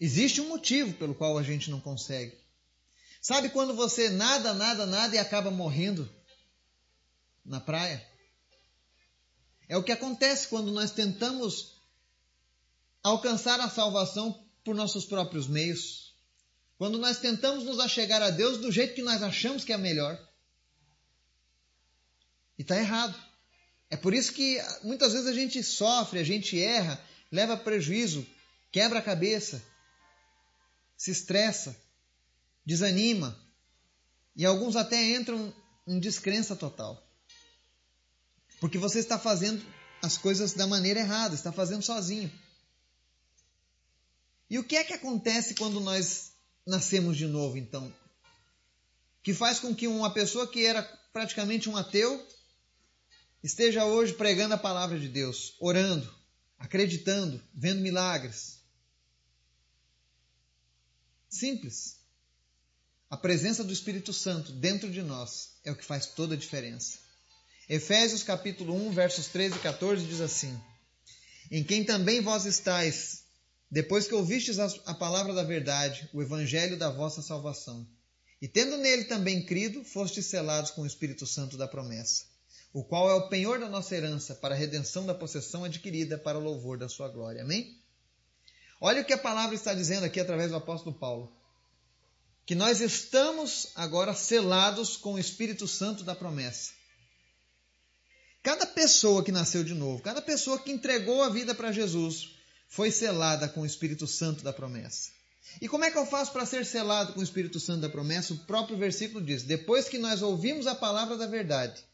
existe 0.00 0.40
um 0.40 0.48
motivo 0.48 0.94
pelo 0.94 1.14
qual 1.14 1.38
a 1.38 1.42
gente 1.42 1.70
não 1.70 1.80
consegue. 1.80 2.36
Sabe 3.20 3.50
quando 3.50 3.74
você 3.74 4.10
nada, 4.10 4.52
nada, 4.52 4.84
nada 4.84 5.14
e 5.14 5.18
acaba 5.18 5.50
morrendo 5.50 6.10
na 7.44 7.60
praia? 7.60 8.04
É 9.68 9.76
o 9.76 9.82
que 9.82 9.92
acontece 9.92 10.48
quando 10.48 10.72
nós 10.72 10.90
tentamos 10.90 11.80
alcançar 13.02 13.60
a 13.60 13.70
salvação 13.70 14.44
por 14.64 14.74
nossos 14.74 15.04
próprios 15.04 15.46
meios. 15.46 16.14
Quando 16.76 16.98
nós 16.98 17.18
tentamos 17.18 17.64
nos 17.64 17.78
achegar 17.78 18.22
a 18.22 18.30
Deus 18.30 18.58
do 18.58 18.72
jeito 18.72 18.94
que 18.94 19.02
nós 19.02 19.22
achamos 19.22 19.64
que 19.64 19.72
é 19.72 19.78
melhor. 19.78 20.18
E 22.58 22.62
está 22.62 22.76
errado. 22.76 23.18
É 23.90 23.96
por 23.96 24.14
isso 24.14 24.32
que 24.32 24.58
muitas 24.82 25.12
vezes 25.12 25.28
a 25.28 25.34
gente 25.34 25.62
sofre, 25.62 26.18
a 26.18 26.24
gente 26.24 26.60
erra, 26.60 26.98
leva 27.30 27.56
prejuízo, 27.56 28.26
quebra 28.70 28.98
a 28.98 29.02
cabeça, 29.02 29.62
se 30.96 31.10
estressa, 31.10 31.76
desanima 32.64 33.38
e 34.34 34.46
alguns 34.46 34.76
até 34.76 35.14
entram 35.14 35.54
em 35.86 35.98
descrença 35.98 36.56
total. 36.56 37.02
Porque 38.60 38.78
você 38.78 38.98
está 38.98 39.18
fazendo 39.18 39.64
as 40.00 40.16
coisas 40.16 40.52
da 40.52 40.66
maneira 40.66 41.00
errada, 41.00 41.34
está 41.34 41.52
fazendo 41.52 41.82
sozinho. 41.82 42.32
E 44.48 44.58
o 44.58 44.64
que 44.64 44.76
é 44.76 44.84
que 44.84 44.92
acontece 44.92 45.54
quando 45.54 45.80
nós 45.80 46.32
nascemos 46.66 47.16
de 47.16 47.26
novo, 47.26 47.56
então? 47.56 47.92
Que 49.22 49.34
faz 49.34 49.58
com 49.58 49.74
que 49.74 49.88
uma 49.88 50.12
pessoa 50.12 50.46
que 50.46 50.64
era 50.64 50.82
praticamente 51.12 51.68
um 51.68 51.76
ateu 51.76 52.26
esteja 53.42 53.84
hoje 53.84 54.14
pregando 54.14 54.54
a 54.54 54.58
palavra 54.58 54.98
de 54.98 55.08
Deus, 55.08 55.54
orando, 55.58 56.12
acreditando, 56.58 57.42
vendo 57.54 57.80
milagres. 57.80 58.60
Simples. 61.28 61.96
A 63.10 63.16
presença 63.16 63.62
do 63.62 63.72
Espírito 63.72 64.12
Santo 64.12 64.52
dentro 64.52 64.90
de 64.90 65.02
nós 65.02 65.54
é 65.64 65.70
o 65.70 65.76
que 65.76 65.84
faz 65.84 66.06
toda 66.06 66.34
a 66.34 66.38
diferença. 66.38 66.98
Efésios 67.68 68.22
capítulo 68.22 68.74
1, 68.74 68.92
versos 68.92 69.26
13 69.28 69.56
e 69.56 69.60
14 69.60 70.06
diz 70.06 70.20
assim: 70.20 70.58
Em 71.50 71.62
quem 71.62 71.84
também 71.84 72.20
vós 72.20 72.44
estáis 72.46 73.22
depois 73.72 74.06
que 74.06 74.14
ouvistes 74.14 74.58
a 74.58 74.92
palavra 74.92 75.32
da 75.32 75.42
verdade, 75.42 76.06
o 76.12 76.20
evangelho 76.20 76.76
da 76.76 76.90
vossa 76.90 77.22
salvação, 77.22 77.88
e 78.38 78.46
tendo 78.46 78.76
nele 78.76 79.04
também 79.04 79.46
crido, 79.46 79.82
fostes 79.82 80.26
selados 80.26 80.70
com 80.70 80.82
o 80.82 80.86
Espírito 80.86 81.26
Santo 81.26 81.56
da 81.56 81.66
promessa, 81.66 82.26
o 82.72 82.82
qual 82.82 83.10
é 83.10 83.14
o 83.14 83.28
penhor 83.28 83.58
da 83.58 83.68
nossa 83.68 83.94
herança 83.94 84.34
para 84.34 84.54
a 84.54 84.58
redenção 84.58 85.04
da 85.04 85.14
possessão 85.14 85.64
adquirida 85.64 86.16
para 86.16 86.38
o 86.38 86.42
louvor 86.42 86.78
da 86.78 86.88
sua 86.88 87.08
glória. 87.08 87.42
Amém? 87.42 87.78
Olha 88.80 89.02
o 89.02 89.04
que 89.04 89.12
a 89.12 89.18
palavra 89.18 89.54
está 89.54 89.74
dizendo 89.74 90.04
aqui 90.04 90.18
através 90.18 90.50
do 90.50 90.56
apóstolo 90.56 90.96
Paulo. 90.96 91.30
Que 92.46 92.54
nós 92.54 92.80
estamos 92.80 93.68
agora 93.76 94.14
selados 94.14 94.96
com 94.96 95.14
o 95.14 95.18
Espírito 95.18 95.68
Santo 95.68 96.02
da 96.02 96.14
promessa. 96.14 96.72
Cada 98.42 98.66
pessoa 98.66 99.22
que 99.22 99.30
nasceu 99.30 99.62
de 99.62 99.74
novo, 99.74 100.02
cada 100.02 100.20
pessoa 100.20 100.58
que 100.58 100.72
entregou 100.72 101.22
a 101.22 101.28
vida 101.28 101.54
para 101.54 101.70
Jesus, 101.70 102.34
foi 102.68 102.90
selada 102.90 103.48
com 103.48 103.60
o 103.60 103.66
Espírito 103.66 104.06
Santo 104.06 104.42
da 104.42 104.52
promessa. 104.52 105.10
E 105.60 105.68
como 105.68 105.84
é 105.84 105.90
que 105.90 105.98
eu 105.98 106.06
faço 106.06 106.32
para 106.32 106.46
ser 106.46 106.64
selado 106.64 107.12
com 107.12 107.20
o 107.20 107.22
Espírito 107.22 107.60
Santo 107.60 107.82
da 107.82 107.88
promessa? 107.88 108.32
O 108.32 108.38
próprio 108.38 108.76
versículo 108.76 109.24
diz: 109.24 109.42
depois 109.42 109.88
que 109.88 109.98
nós 109.98 110.22
ouvimos 110.22 110.66
a 110.66 110.74
palavra 110.74 111.16
da 111.16 111.26
verdade, 111.26 111.84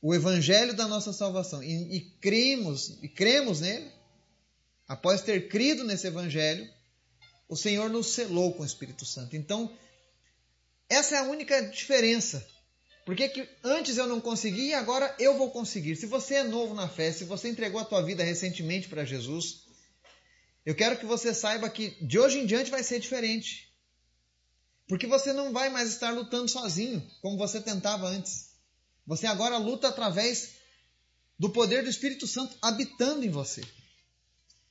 o 0.00 0.14
evangelho 0.14 0.74
da 0.74 0.86
nossa 0.86 1.12
salvação, 1.12 1.62
e, 1.62 1.96
e 1.96 2.00
cremos, 2.20 2.98
e 3.02 3.08
cremos 3.08 3.60
nele, 3.60 3.90
após 4.86 5.22
ter 5.22 5.48
crido 5.48 5.84
nesse 5.84 6.06
evangelho, 6.06 6.68
o 7.48 7.56
Senhor 7.56 7.90
nos 7.90 8.08
selou 8.08 8.52
com 8.54 8.62
o 8.62 8.66
Espírito 8.66 9.04
Santo. 9.04 9.36
Então, 9.36 9.70
essa 10.88 11.16
é 11.16 11.18
a 11.18 11.24
única 11.24 11.60
diferença. 11.62 12.46
Porque 13.04 13.28
que 13.28 13.46
antes 13.62 13.98
eu 13.98 14.06
não 14.06 14.20
consegui 14.20 14.68
e 14.68 14.74
agora 14.74 15.14
eu 15.18 15.36
vou 15.36 15.50
conseguir. 15.50 15.94
Se 15.96 16.06
você 16.06 16.36
é 16.36 16.42
novo 16.44 16.74
na 16.74 16.88
fé, 16.88 17.12
se 17.12 17.24
você 17.24 17.48
entregou 17.48 17.80
a 17.80 17.84
tua 17.84 18.02
vida 18.02 18.24
recentemente 18.24 18.88
para 18.88 19.04
Jesus, 19.04 19.64
eu 20.64 20.74
quero 20.74 20.96
que 20.96 21.04
você 21.04 21.34
saiba 21.34 21.68
que 21.68 21.90
de 22.02 22.18
hoje 22.18 22.38
em 22.38 22.46
diante 22.46 22.70
vai 22.70 22.82
ser 22.82 22.98
diferente. 22.98 23.70
Porque 24.88 25.06
você 25.06 25.32
não 25.32 25.52
vai 25.52 25.68
mais 25.68 25.90
estar 25.90 26.10
lutando 26.10 26.48
sozinho, 26.48 27.06
como 27.20 27.36
você 27.36 27.60
tentava 27.60 28.06
antes. 28.06 28.53
Você 29.06 29.26
agora 29.26 29.56
luta 29.58 29.88
através 29.88 30.54
do 31.38 31.50
poder 31.50 31.82
do 31.82 31.90
Espírito 31.90 32.26
Santo 32.26 32.56
habitando 32.62 33.24
em 33.24 33.30
você. 33.30 33.62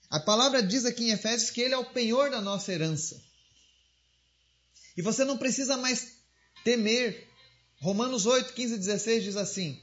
A 0.10 0.20
palavra 0.20 0.62
diz 0.62 0.86
aqui 0.86 1.06
em 1.06 1.12
Efésios 1.12 1.50
que 1.50 1.62
ele 1.62 1.74
é 1.74 1.78
o 1.78 1.92
penhor 1.92 2.30
da 2.30 2.42
nossa 2.42 2.72
herança. 2.72 3.22
E 4.96 5.02
você 5.02 5.24
não 5.26 5.38
precisa 5.38 5.78
mais 5.78 6.14
temer. 6.64 7.30
Romanos 7.80 8.26
8, 8.26 8.54
15 8.54 8.74
e 8.76 8.78
16 8.78 9.24
diz 9.24 9.36
assim: 9.36 9.82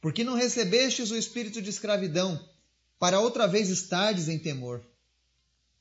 Porque 0.00 0.24
não 0.24 0.34
recebestes 0.34 1.10
o 1.10 1.16
espírito 1.16 1.62
de 1.62 1.70
escravidão, 1.70 2.38
para 2.98 3.20
outra 3.20 3.46
vez 3.46 3.68
estardes 3.70 4.28
em 4.28 4.38
temor 4.38 4.84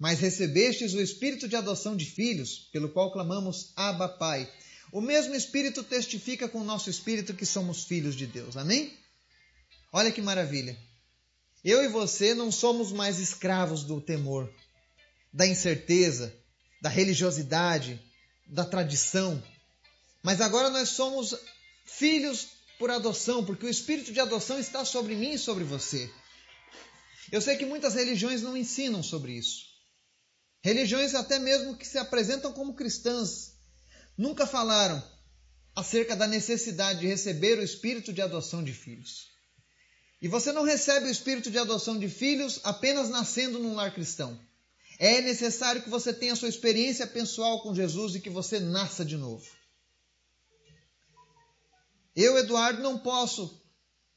mas 0.01 0.20
recebestes 0.20 0.96
o 0.96 1.00
espírito 1.00 1.48
de 1.48 1.56
adoção 1.56 1.96
de 1.96 2.06
filhos, 2.06 2.68
pelo 2.74 2.89
qual 2.89 3.12
clamamos 3.12 3.72
Abba 3.75 4.10
Pai. 4.10 4.51
O 4.92 5.00
mesmo 5.00 5.34
espírito 5.34 5.84
testifica 5.84 6.50
com 6.50 6.60
o 6.60 6.66
nosso 6.66 6.90
espírito 6.90 7.34
que 7.34 7.46
somos 7.46 7.86
filhos 7.86 8.16
de 8.16 8.28
Deus. 8.28 8.58
Amém? 8.58 8.94
Olha 9.94 10.12
que 10.12 10.22
maravilha. 10.22 10.78
Eu 11.64 11.84
e 11.84 11.88
você 11.88 12.34
não 12.34 12.52
somos 12.52 12.92
mais 12.92 13.20
escravos 13.20 13.84
do 13.84 14.02
temor, 14.02 14.52
da 15.32 15.48
incerteza, 15.48 16.36
da 16.82 16.90
religiosidade, 16.90 18.02
da 18.48 18.66
tradição, 18.66 19.42
mas 20.24 20.42
agora 20.42 20.70
nós 20.70 20.90
somos 20.90 21.36
filhos 21.86 22.48
por 22.78 22.90
adoção, 22.90 23.46
porque 23.46 23.66
o 23.66 23.70
espírito 23.70 24.12
de 24.12 24.20
adoção 24.20 24.60
está 24.60 24.84
sobre 24.84 25.16
mim 25.16 25.34
e 25.34 25.40
sobre 25.40 25.64
você. 25.64 26.12
Eu 27.32 27.40
sei 27.40 27.56
que 27.56 27.66
muitas 27.66 27.94
religiões 27.94 28.42
não 28.42 28.58
ensinam 28.58 29.02
sobre 29.02 29.34
isso. 29.34 29.68
Religiões 30.64 31.16
até 31.16 31.40
mesmo 31.40 31.78
que 31.78 31.88
se 31.88 31.98
apresentam 31.98 32.52
como 32.52 32.74
cristãs 32.74 33.50
nunca 34.22 34.46
falaram 34.46 35.04
acerca 35.75 36.16
da 36.16 36.28
necessidade 36.28 37.00
de 37.00 37.08
receber 37.08 37.58
o 37.58 37.63
espírito 37.63 38.13
de 38.13 38.22
adoção 38.22 38.63
de 38.63 38.72
filhos. 38.72 39.32
E 40.22 40.28
você 40.28 40.51
não 40.51 40.63
recebe 40.63 41.08
o 41.08 41.12
espírito 41.12 41.50
de 41.50 41.58
adoção 41.58 41.98
de 41.98 42.08
filhos 42.08 42.60
apenas 42.63 43.10
nascendo 43.10 43.58
num 43.58 43.74
lar 43.74 43.92
cristão. 43.92 44.40
É 45.00 45.22
necessário 45.22 45.82
que 45.82 45.90
você 45.90 46.13
tenha 46.13 46.36
sua 46.36 46.50
experiência 46.50 47.08
pessoal 47.08 47.63
com 47.63 47.74
Jesus 47.74 48.13
e 48.13 48.20
que 48.20 48.30
você 48.30 48.60
nasça 48.60 49.04
de 49.04 49.18
novo. 49.18 49.50
Eu, 52.16 52.38
Eduardo, 52.38 52.84
não 52.84 53.00
posso 53.00 53.60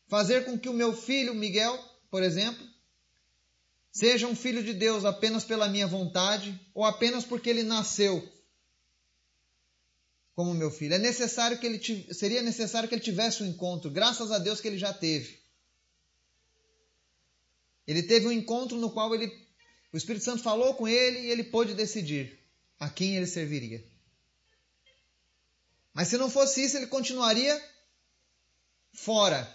fazer 0.06 0.44
com 0.44 0.58
que 0.58 0.68
o 0.68 0.74
meu 0.74 0.94
filho, 0.94 1.34
Miguel, 1.34 1.82
por 2.10 2.22
exemplo, 2.22 2.62
seja 3.90 4.26
um 4.26 4.36
filho 4.36 4.62
de 4.62 4.74
Deus 4.74 5.06
apenas 5.06 5.44
pela 5.44 5.66
minha 5.66 5.86
vontade 5.86 6.60
ou 6.74 6.84
apenas 6.84 7.24
porque 7.24 7.48
ele 7.48 7.62
nasceu 7.62 8.33
como 10.34 10.52
meu 10.52 10.70
filho. 10.70 10.94
É 10.94 10.98
necessário 10.98 11.58
que 11.58 11.66
ele 11.66 11.80
seria 12.12 12.42
necessário 12.42 12.88
que 12.88 12.94
ele 12.94 13.02
tivesse 13.02 13.42
um 13.42 13.46
encontro, 13.46 13.90
graças 13.90 14.32
a 14.32 14.38
Deus 14.38 14.60
que 14.60 14.68
ele 14.68 14.78
já 14.78 14.92
teve. 14.92 15.38
Ele 17.86 18.02
teve 18.02 18.26
um 18.26 18.32
encontro 18.32 18.76
no 18.78 18.90
qual 18.90 19.14
ele, 19.14 19.26
o 19.92 19.96
Espírito 19.96 20.24
Santo 20.24 20.42
falou 20.42 20.74
com 20.74 20.88
ele 20.88 21.20
e 21.20 21.30
ele 21.30 21.44
pôde 21.44 21.74
decidir 21.74 22.38
a 22.80 22.88
quem 22.88 23.16
ele 23.16 23.26
serviria. 23.26 23.84
Mas 25.92 26.08
se 26.08 26.16
não 26.16 26.28
fosse 26.28 26.64
isso, 26.64 26.76
ele 26.76 26.88
continuaria 26.88 27.62
fora 28.92 29.48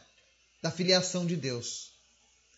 da 0.62 0.72
filiação 0.72 1.26
de 1.26 1.36
Deus. 1.36 1.92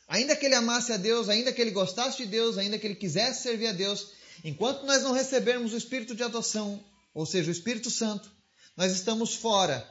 Ainda 0.07 0.35
que 0.35 0.45
ele 0.45 0.55
amasse 0.55 0.91
a 0.91 0.97
Deus, 0.97 1.29
ainda 1.29 1.53
que 1.53 1.61
ele 1.61 1.71
gostasse 1.71 2.17
de 2.17 2.25
Deus, 2.25 2.57
ainda 2.57 2.77
que 2.77 2.85
ele 2.85 2.95
quisesse 2.95 3.43
servir 3.43 3.67
a 3.67 3.71
Deus, 3.71 4.11
enquanto 4.43 4.85
nós 4.85 5.01
não 5.01 5.13
recebermos 5.13 5.73
o 5.73 5.77
Espírito 5.77 6.13
de 6.13 6.21
adoção, 6.21 6.83
ou 7.13 7.25
seja, 7.25 7.50
o 7.50 7.51
Espírito 7.51 7.89
Santo, 7.89 8.32
nós 8.75 8.91
estamos 8.91 9.36
fora 9.36 9.88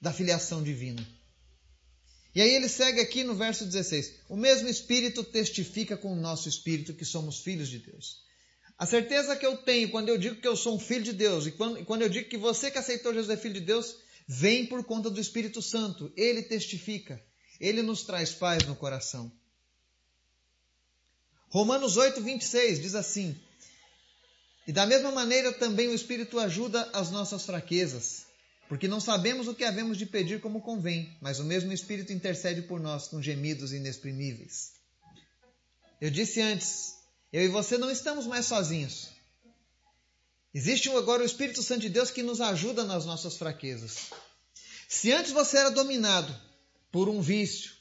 da 0.00 0.12
filiação 0.12 0.62
divina. 0.62 1.06
E 2.34 2.40
aí 2.40 2.54
ele 2.54 2.68
segue 2.68 3.00
aqui 3.00 3.24
no 3.24 3.34
verso 3.34 3.64
16: 3.64 4.20
O 4.28 4.36
mesmo 4.36 4.68
Espírito 4.68 5.24
testifica 5.24 5.96
com 5.96 6.12
o 6.12 6.20
nosso 6.20 6.48
espírito 6.48 6.94
que 6.94 7.04
somos 7.04 7.40
filhos 7.40 7.68
de 7.68 7.78
Deus. 7.78 8.24
A 8.78 8.84
certeza 8.84 9.34
que 9.34 9.46
eu 9.46 9.56
tenho 9.56 9.90
quando 9.90 10.10
eu 10.10 10.18
digo 10.18 10.36
que 10.36 10.46
eu 10.46 10.54
sou 10.54 10.76
um 10.76 10.78
filho 10.78 11.02
de 11.02 11.14
Deus, 11.14 11.46
e 11.46 11.52
quando, 11.52 11.82
quando 11.86 12.02
eu 12.02 12.10
digo 12.10 12.28
que 12.28 12.36
você 12.36 12.70
que 12.70 12.76
aceitou 12.76 13.14
Jesus 13.14 13.30
é 13.30 13.40
filho 13.40 13.54
de 13.54 13.60
Deus, 13.60 13.96
vem 14.28 14.66
por 14.66 14.84
conta 14.84 15.08
do 15.08 15.18
Espírito 15.18 15.62
Santo. 15.62 16.12
Ele 16.14 16.42
testifica. 16.42 17.22
Ele 17.58 17.80
nos 17.80 18.02
traz 18.02 18.34
paz 18.34 18.66
no 18.66 18.76
coração. 18.76 19.32
Romanos 21.48 21.96
8, 21.96 22.20
26 22.20 22.82
diz 22.82 22.94
assim: 22.94 23.40
E 24.66 24.72
da 24.72 24.84
mesma 24.84 25.12
maneira 25.12 25.52
também 25.52 25.88
o 25.88 25.94
Espírito 25.94 26.38
ajuda 26.38 26.90
as 26.92 27.10
nossas 27.10 27.46
fraquezas, 27.46 28.26
porque 28.68 28.88
não 28.88 29.00
sabemos 29.00 29.46
o 29.46 29.54
que 29.54 29.62
havemos 29.62 29.96
de 29.96 30.04
pedir 30.04 30.40
como 30.40 30.60
convém, 30.60 31.16
mas 31.20 31.38
o 31.38 31.44
mesmo 31.44 31.72
Espírito 31.72 32.12
intercede 32.12 32.62
por 32.62 32.80
nós 32.80 33.06
com 33.06 33.22
gemidos 33.22 33.72
inexprimíveis. 33.72 34.72
Eu 36.00 36.10
disse 36.10 36.40
antes, 36.40 36.96
eu 37.32 37.42
e 37.44 37.48
você 37.48 37.78
não 37.78 37.90
estamos 37.90 38.26
mais 38.26 38.46
sozinhos. 38.46 39.10
Existe 40.52 40.88
agora 40.90 41.22
o 41.22 41.26
Espírito 41.26 41.62
Santo 41.62 41.82
de 41.82 41.90
Deus 41.90 42.10
que 42.10 42.22
nos 42.22 42.40
ajuda 42.40 42.82
nas 42.82 43.04
nossas 43.04 43.36
fraquezas. 43.36 44.10
Se 44.88 45.12
antes 45.12 45.30
você 45.30 45.58
era 45.58 45.70
dominado 45.70 46.34
por 46.90 47.08
um 47.08 47.20
vício, 47.20 47.72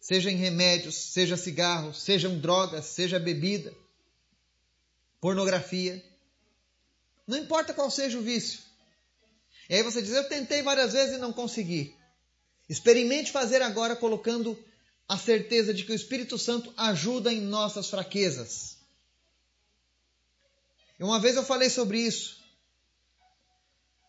seja 0.00 0.30
em 0.30 0.36
remédios, 0.36 0.94
seja 1.12 1.36
cigarro, 1.36 1.94
sejam 1.94 2.38
drogas, 2.38 2.86
seja 2.86 3.18
bebida, 3.18 3.72
pornografia, 5.22 6.04
não 7.28 7.38
importa 7.38 7.72
qual 7.72 7.88
seja 7.88 8.18
o 8.18 8.22
vício. 8.22 8.60
E 9.70 9.76
aí 9.76 9.82
você 9.84 10.02
diz: 10.02 10.10
Eu 10.10 10.28
tentei 10.28 10.62
várias 10.62 10.92
vezes 10.92 11.14
e 11.14 11.18
não 11.18 11.32
consegui. 11.32 11.96
Experimente 12.68 13.30
fazer 13.30 13.62
agora 13.62 13.94
colocando 13.94 14.58
a 15.08 15.16
certeza 15.16 15.72
de 15.72 15.84
que 15.84 15.92
o 15.92 15.94
Espírito 15.94 16.36
Santo 16.36 16.74
ajuda 16.76 17.32
em 17.32 17.40
nossas 17.40 17.88
fraquezas. 17.88 18.76
Uma 20.98 21.20
vez 21.20 21.36
eu 21.36 21.44
falei 21.44 21.70
sobre 21.70 21.98
isso. 21.98 22.42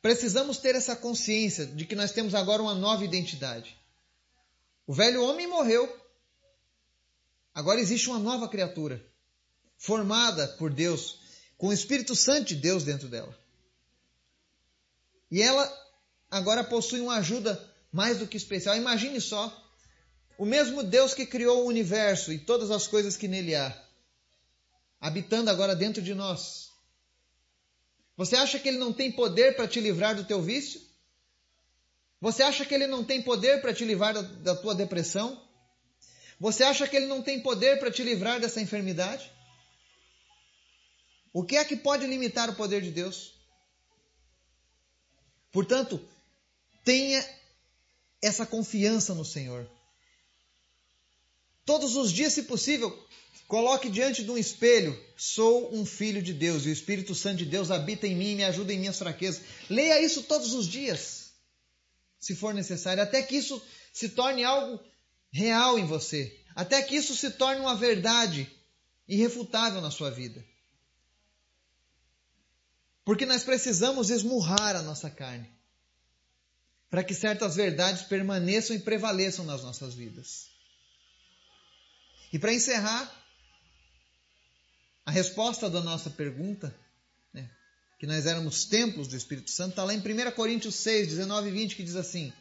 Precisamos 0.01 0.57
ter 0.57 0.75
essa 0.75 0.95
consciência 0.95 1.65
de 1.65 1.85
que 1.85 1.95
nós 1.95 2.11
temos 2.11 2.33
agora 2.33 2.61
uma 2.61 2.75
nova 2.75 3.05
identidade. 3.05 3.77
O 4.87 4.93
velho 4.93 5.23
homem 5.23 5.45
morreu. 5.45 6.01
Agora 7.53 7.79
existe 7.79 8.09
uma 8.09 8.19
nova 8.19 8.47
criatura, 8.49 9.03
formada 9.83 10.47
por 10.47 10.71
Deus, 10.71 11.19
com 11.57 11.67
o 11.67 11.73
Espírito 11.73 12.15
Santo 12.15 12.45
de 12.45 12.55
Deus 12.55 12.85
dentro 12.85 13.09
dela. 13.09 13.37
E 15.29 15.41
ela 15.41 15.69
agora 16.31 16.63
possui 16.63 17.01
uma 17.01 17.17
ajuda 17.17 17.61
mais 17.91 18.17
do 18.17 18.25
que 18.25 18.37
especial. 18.37 18.77
Imagine 18.77 19.19
só, 19.19 19.51
o 20.37 20.45
mesmo 20.45 20.83
Deus 20.83 21.13
que 21.13 21.25
criou 21.25 21.63
o 21.63 21.67
universo 21.67 22.31
e 22.31 22.39
todas 22.39 22.71
as 22.71 22.87
coisas 22.87 23.17
que 23.17 23.27
nele 23.27 23.55
há, 23.55 23.77
habitando 25.01 25.49
agora 25.49 25.75
dentro 25.75 26.01
de 26.01 26.13
nós. 26.13 26.69
Você 28.15 28.37
acha 28.37 28.57
que 28.57 28.69
ele 28.69 28.77
não 28.77 28.93
tem 28.93 29.11
poder 29.11 29.53
para 29.53 29.67
te 29.67 29.81
livrar 29.81 30.15
do 30.15 30.23
teu 30.23 30.41
vício? 30.41 30.79
Você 32.21 32.41
acha 32.41 32.63
que 32.63 32.73
ele 32.73 32.87
não 32.87 33.03
tem 33.03 33.21
poder 33.21 33.59
para 33.59 33.73
te 33.73 33.83
livrar 33.83 34.13
da, 34.13 34.21
da 34.21 34.55
tua 34.55 34.73
depressão? 34.73 35.45
Você 36.39 36.63
acha 36.63 36.87
que 36.87 36.95
ele 36.95 37.07
não 37.07 37.21
tem 37.21 37.41
poder 37.41 37.79
para 37.79 37.91
te 37.91 38.01
livrar 38.01 38.39
dessa 38.39 38.61
enfermidade? 38.61 39.29
O 41.33 41.43
que 41.43 41.57
é 41.57 41.65
que 41.65 41.75
pode 41.75 42.07
limitar 42.07 42.49
o 42.49 42.55
poder 42.55 42.81
de 42.81 42.91
Deus? 42.91 43.33
Portanto, 45.51 45.99
tenha 46.85 47.27
essa 48.21 48.45
confiança 48.45 49.13
no 49.13 49.25
Senhor. 49.25 49.69
Todos 51.65 51.95
os 51.95 52.11
dias, 52.11 52.33
se 52.33 52.43
possível, 52.43 52.95
Coloque 53.53 53.87
diante 53.87 54.23
de 54.23 54.31
um 54.31 54.37
espelho: 54.37 54.99
sou 55.15 55.71
um 55.75 55.85
filho 55.85 56.23
de 56.23 56.33
Deus 56.33 56.65
e 56.65 56.69
o 56.69 56.73
Espírito 56.73 57.13
Santo 57.13 57.37
de 57.37 57.45
Deus 57.45 57.69
habita 57.69 58.07
em 58.07 58.15
mim 58.15 58.31
e 58.31 58.35
me 58.35 58.43
ajuda 58.43 58.73
em 58.73 58.79
minhas 58.79 58.97
fraquezas. 58.97 59.43
Leia 59.69 60.01
isso 60.01 60.23
todos 60.23 60.55
os 60.55 60.67
dias, 60.67 61.33
se 62.19 62.35
for 62.35 62.51
necessário, 62.51 63.03
até 63.03 63.21
que 63.21 63.35
isso 63.35 63.61
se 63.93 64.09
torne 64.09 64.43
algo 64.43 64.79
real 65.31 65.77
em 65.77 65.85
você, 65.85 66.35
até 66.55 66.81
que 66.81 66.95
isso 66.95 67.15
se 67.15 67.29
torne 67.29 67.61
uma 67.61 67.75
verdade 67.75 68.51
irrefutável 69.07 69.81
na 69.81 69.91
sua 69.91 70.09
vida. 70.09 70.43
Porque 73.05 73.25
nós 73.25 73.43
precisamos 73.43 74.09
esmurrar 74.09 74.75
a 74.75 74.81
nossa 74.81 75.09
carne 75.09 75.49
para 76.93 77.03
que 77.03 77.15
certas 77.15 77.55
verdades 77.55 78.03
permaneçam 78.03 78.75
e 78.75 78.79
prevaleçam 78.79 79.43
nas 79.45 79.63
nossas 79.63 79.95
vidas. 79.95 80.47
E 82.31 82.37
para 82.37 82.53
encerrar, 82.53 83.11
a 85.03 85.09
resposta 85.09 85.67
da 85.71 85.81
nossa 85.81 86.11
pergunta, 86.11 86.71
né, 87.33 87.49
que 87.99 88.05
nós 88.05 88.27
éramos 88.27 88.65
templos 88.65 89.07
do 89.07 89.17
Espírito 89.17 89.49
Santo, 89.49 89.71
está 89.71 89.83
lá 89.83 89.91
em 89.91 89.97
1 89.97 90.31
Coríntios 90.33 90.75
6, 90.75 91.07
19 91.07 91.49
e 91.49 91.51
20, 91.51 91.75
que 91.75 91.83
diz 91.83 91.95
assim: 91.95 92.31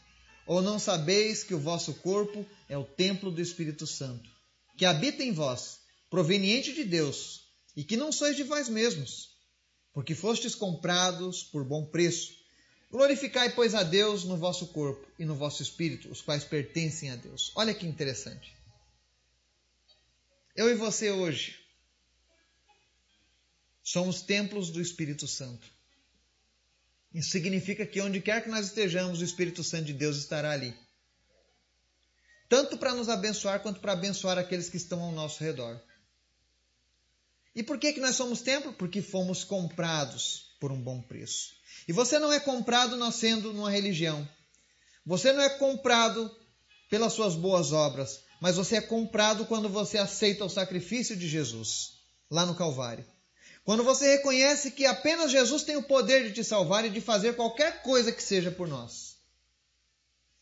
Ou 0.46 0.61
não 0.61 0.79
sabeis 0.79 1.42
que 1.42 1.55
o 1.55 1.59
vosso 1.59 1.94
corpo 1.94 2.46
é 2.68 2.77
o 2.77 2.85
templo 2.85 3.31
do 3.31 3.40
Espírito 3.40 3.87
Santo, 3.87 4.29
que 4.77 4.85
habita 4.85 5.22
em 5.22 5.33
vós, 5.33 5.81
proveniente 6.11 6.75
de 6.75 6.85
Deus, 6.85 7.46
e 7.75 7.83
que 7.83 7.96
não 7.96 8.12
sois 8.12 8.37
de 8.37 8.42
vós 8.42 8.68
mesmos, 8.68 9.32
porque 9.92 10.14
fostes 10.14 10.55
comprados 10.55 11.42
por 11.42 11.64
bom 11.64 11.85
preço. 11.85 12.33
Glorificai, 12.90 13.55
pois, 13.55 13.74
a 13.74 13.83
Deus 13.83 14.24
no 14.24 14.37
vosso 14.37 14.68
corpo 14.68 15.07
e 15.18 15.24
no 15.24 15.35
vosso 15.35 15.62
espírito, 15.62 16.11
os 16.11 16.20
quais 16.20 16.44
pertencem 16.44 17.11
a 17.11 17.16
Deus. 17.16 17.52
Olha 17.55 17.74
que 17.74 17.87
interessante. 17.87 18.55
Eu 20.55 20.70
e 20.70 20.74
você 20.74 21.11
hoje 21.11 21.62
Somos 23.83 24.22
templos 24.22 24.70
do 24.70 24.81
Espírito 24.81 25.26
Santo. 25.26 25.66
Isso 27.12 27.31
significa 27.31 27.85
que 27.85 28.00
onde 28.00 28.20
quer 28.20 28.42
que 28.42 28.48
nós 28.48 28.66
estejamos, 28.66 29.20
o 29.20 29.24
Espírito 29.24 29.64
Santo 29.64 29.87
de 29.87 29.92
Deus 29.92 30.16
estará 30.16 30.52
ali. 30.52 30.74
Tanto 32.48 32.78
para 32.78 32.94
nos 32.94 33.09
abençoar 33.09 33.61
quanto 33.61 33.81
para 33.81 33.92
abençoar 33.92 34.38
aqueles 34.38 34.68
que 34.68 34.76
estão 34.76 35.02
ao 35.02 35.12
nosso 35.12 35.42
redor. 35.42 35.81
E 37.55 37.62
por 37.62 37.79
que, 37.79 37.93
que 37.93 38.01
nós 38.01 38.17
somos 38.17 38.41
templo? 38.41 38.73
Porque 38.73 39.03
fomos 39.03 39.45
comprados 39.45 40.55
por 40.59 40.73
um 40.73 40.81
bom 40.81 41.03
preço. 41.03 41.55
E 41.87 41.93
você 41.93 42.19
não 42.19 42.33
é 42.33 42.41
comprado 42.41 42.97
nascendo 42.97 43.53
numa 43.53 43.71
religião. 43.71 44.27
Você 45.05 45.33
não 45.33 45.43
é 45.43 45.51
comprado 45.51 46.35
pelas 46.88 47.12
suas 47.12 47.35
boas 47.35 47.73
obras, 47.73 48.21
mas 48.41 48.57
você 48.57 48.77
é 48.77 48.81
comprado 48.81 49.45
quando 49.47 49.69
você 49.69 49.99
aceita 49.99 50.45
o 50.45 50.51
sacrifício 50.51 51.17
de 51.17 51.29
Jesus 51.29 51.95
lá 52.31 52.47
no 52.47 52.55
Calvário. 52.55 53.05
Quando 53.65 53.85
você 53.85 54.17
reconhece 54.17 54.71
que 54.71 54.87
apenas 54.87 55.31
Jesus 55.31 55.62
tem 55.62 55.77
o 55.77 55.83
poder 55.83 56.25
de 56.25 56.35
te 56.35 56.45
salvar 56.45 56.85
e 56.85 56.91
de 56.91 57.01
fazer 57.01 57.37
qualquer 57.37 57.83
coisa 57.83 58.11
que 58.11 58.23
seja 58.23 58.51
por 58.51 58.67
nós. 58.67 59.17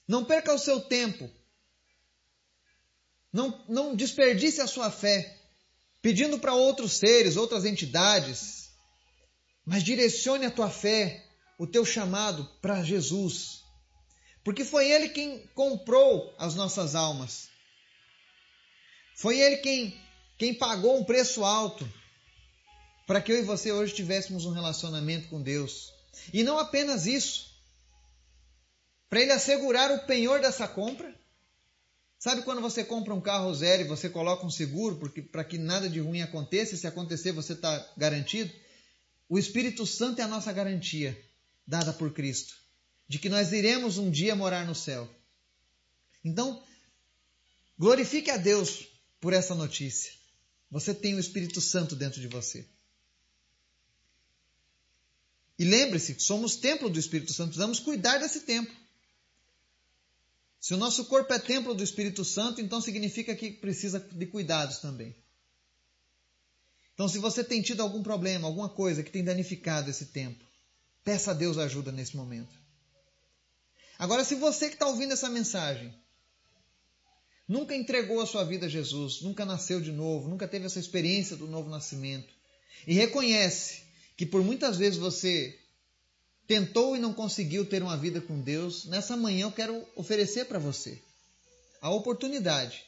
Não 0.06 0.24
perca 0.24 0.54
o 0.54 0.58
seu 0.58 0.80
tempo. 0.80 1.30
Não, 3.32 3.64
não 3.68 3.94
desperdice 3.94 4.60
a 4.60 4.66
sua 4.66 4.90
fé 4.90 5.39
pedindo 6.02 6.38
para 6.38 6.54
outros 6.54 6.92
seres, 6.92 7.36
outras 7.36 7.64
entidades, 7.64 8.70
mas 9.64 9.82
direcione 9.82 10.46
a 10.46 10.50
tua 10.50 10.70
fé, 10.70 11.24
o 11.58 11.66
teu 11.66 11.84
chamado 11.84 12.44
para 12.62 12.82
Jesus. 12.82 13.62
Porque 14.42 14.64
foi 14.64 14.90
Ele 14.90 15.10
quem 15.10 15.46
comprou 15.54 16.34
as 16.38 16.54
nossas 16.54 16.94
almas. 16.94 17.48
Foi 19.14 19.38
Ele 19.38 19.58
quem, 19.58 20.00
quem 20.38 20.54
pagou 20.54 20.98
um 20.98 21.04
preço 21.04 21.44
alto 21.44 21.86
para 23.06 23.20
que 23.20 23.32
eu 23.32 23.38
e 23.38 23.42
você 23.42 23.70
hoje 23.72 23.94
tivéssemos 23.94 24.46
um 24.46 24.52
relacionamento 24.52 25.28
com 25.28 25.42
Deus. 25.42 25.92
E 26.32 26.42
não 26.42 26.58
apenas 26.58 27.06
isso, 27.06 27.50
para 29.08 29.20
Ele 29.20 29.32
assegurar 29.32 29.90
o 29.90 30.06
penhor 30.06 30.40
dessa 30.40 30.66
compra. 30.66 31.14
Sabe 32.20 32.42
quando 32.42 32.60
você 32.60 32.84
compra 32.84 33.14
um 33.14 33.20
carro 33.20 33.52
zero 33.54 33.82
e 33.82 33.88
você 33.88 34.06
coloca 34.10 34.44
um 34.44 34.50
seguro 34.50 35.00
para 35.32 35.42
que 35.42 35.56
nada 35.56 35.88
de 35.88 36.00
ruim 36.00 36.20
aconteça, 36.20 36.76
se 36.76 36.86
acontecer 36.86 37.32
você 37.32 37.54
está 37.54 37.92
garantido? 37.96 38.52
O 39.26 39.38
Espírito 39.38 39.86
Santo 39.86 40.20
é 40.20 40.24
a 40.24 40.28
nossa 40.28 40.52
garantia 40.52 41.18
dada 41.66 41.94
por 41.94 42.12
Cristo, 42.12 42.54
de 43.08 43.18
que 43.18 43.30
nós 43.30 43.52
iremos 43.52 43.96
um 43.96 44.10
dia 44.10 44.36
morar 44.36 44.66
no 44.66 44.74
céu. 44.74 45.08
Então, 46.22 46.62
glorifique 47.78 48.30
a 48.30 48.36
Deus 48.36 48.86
por 49.18 49.32
essa 49.32 49.54
notícia. 49.54 50.12
Você 50.70 50.92
tem 50.92 51.14
o 51.14 51.20
Espírito 51.20 51.58
Santo 51.58 51.96
dentro 51.96 52.20
de 52.20 52.28
você. 52.28 52.66
E 55.58 55.64
lembre-se, 55.64 56.20
somos 56.20 56.56
templo 56.56 56.90
do 56.90 56.98
Espírito 56.98 57.32
Santo, 57.32 57.48
precisamos 57.48 57.80
cuidar 57.80 58.18
desse 58.18 58.40
templo. 58.40 58.76
Se 60.60 60.74
o 60.74 60.76
nosso 60.76 61.06
corpo 61.06 61.32
é 61.32 61.38
templo 61.38 61.74
do 61.74 61.82
Espírito 61.82 62.22
Santo, 62.22 62.60
então 62.60 62.82
significa 62.82 63.34
que 63.34 63.50
precisa 63.50 63.98
de 63.98 64.26
cuidados 64.26 64.78
também. 64.78 65.16
Então, 66.92 67.08
se 67.08 67.18
você 67.18 67.42
tem 67.42 67.62
tido 67.62 67.80
algum 67.80 68.02
problema, 68.02 68.46
alguma 68.46 68.68
coisa 68.68 69.02
que 69.02 69.10
tem 69.10 69.24
danificado 69.24 69.88
esse 69.88 70.06
templo, 70.06 70.46
peça 71.02 71.30
a 71.30 71.34
Deus 71.34 71.56
ajuda 71.56 71.90
nesse 71.90 72.14
momento. 72.14 72.60
Agora, 73.98 74.22
se 74.22 74.34
você 74.34 74.68
que 74.68 74.74
está 74.74 74.86
ouvindo 74.86 75.14
essa 75.14 75.30
mensagem 75.30 75.94
nunca 77.48 77.74
entregou 77.74 78.20
a 78.20 78.26
sua 78.26 78.44
vida 78.44 78.66
a 78.66 78.68
Jesus, 78.68 79.22
nunca 79.22 79.46
nasceu 79.46 79.80
de 79.80 79.90
novo, 79.90 80.28
nunca 80.28 80.46
teve 80.46 80.66
essa 80.66 80.78
experiência 80.78 81.36
do 81.36 81.46
novo 81.46 81.68
nascimento, 81.70 82.32
e 82.86 82.94
reconhece 82.94 83.82
que 84.16 84.26
por 84.26 84.44
muitas 84.44 84.76
vezes 84.76 84.98
você 84.98 85.59
tentou 86.50 86.96
e 86.96 86.98
não 86.98 87.14
conseguiu 87.14 87.64
ter 87.64 87.80
uma 87.80 87.96
vida 87.96 88.20
com 88.20 88.40
Deus, 88.40 88.84
nessa 88.86 89.16
manhã 89.16 89.44
eu 89.44 89.52
quero 89.52 89.86
oferecer 89.94 90.46
para 90.46 90.58
você 90.58 91.00
a 91.80 91.90
oportunidade 91.90 92.84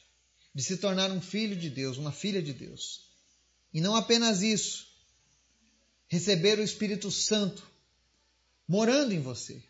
de 0.53 0.61
se 0.61 0.75
tornar 0.75 1.09
um 1.11 1.21
filho 1.21 1.55
de 1.55 1.69
Deus, 1.69 1.97
uma 1.97 2.11
filha 2.11 2.41
de 2.41 2.51
Deus. 2.51 3.07
E 3.73 3.79
não 3.79 3.95
apenas 3.95 4.41
isso, 4.41 4.85
receber 6.09 6.59
o 6.59 6.61
Espírito 6.61 7.09
Santo 7.09 7.65
morando 8.67 9.13
em 9.13 9.21
você. 9.21 9.63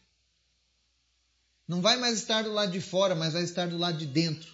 Não 1.68 1.80
vai 1.80 1.96
mais 1.96 2.18
estar 2.18 2.42
do 2.42 2.52
lado 2.52 2.72
de 2.72 2.82
fora, 2.82 3.14
mas 3.14 3.34
vai 3.34 3.44
estar 3.44 3.68
do 3.68 3.78
lado 3.78 4.00
de 4.00 4.08
dentro, 4.08 4.52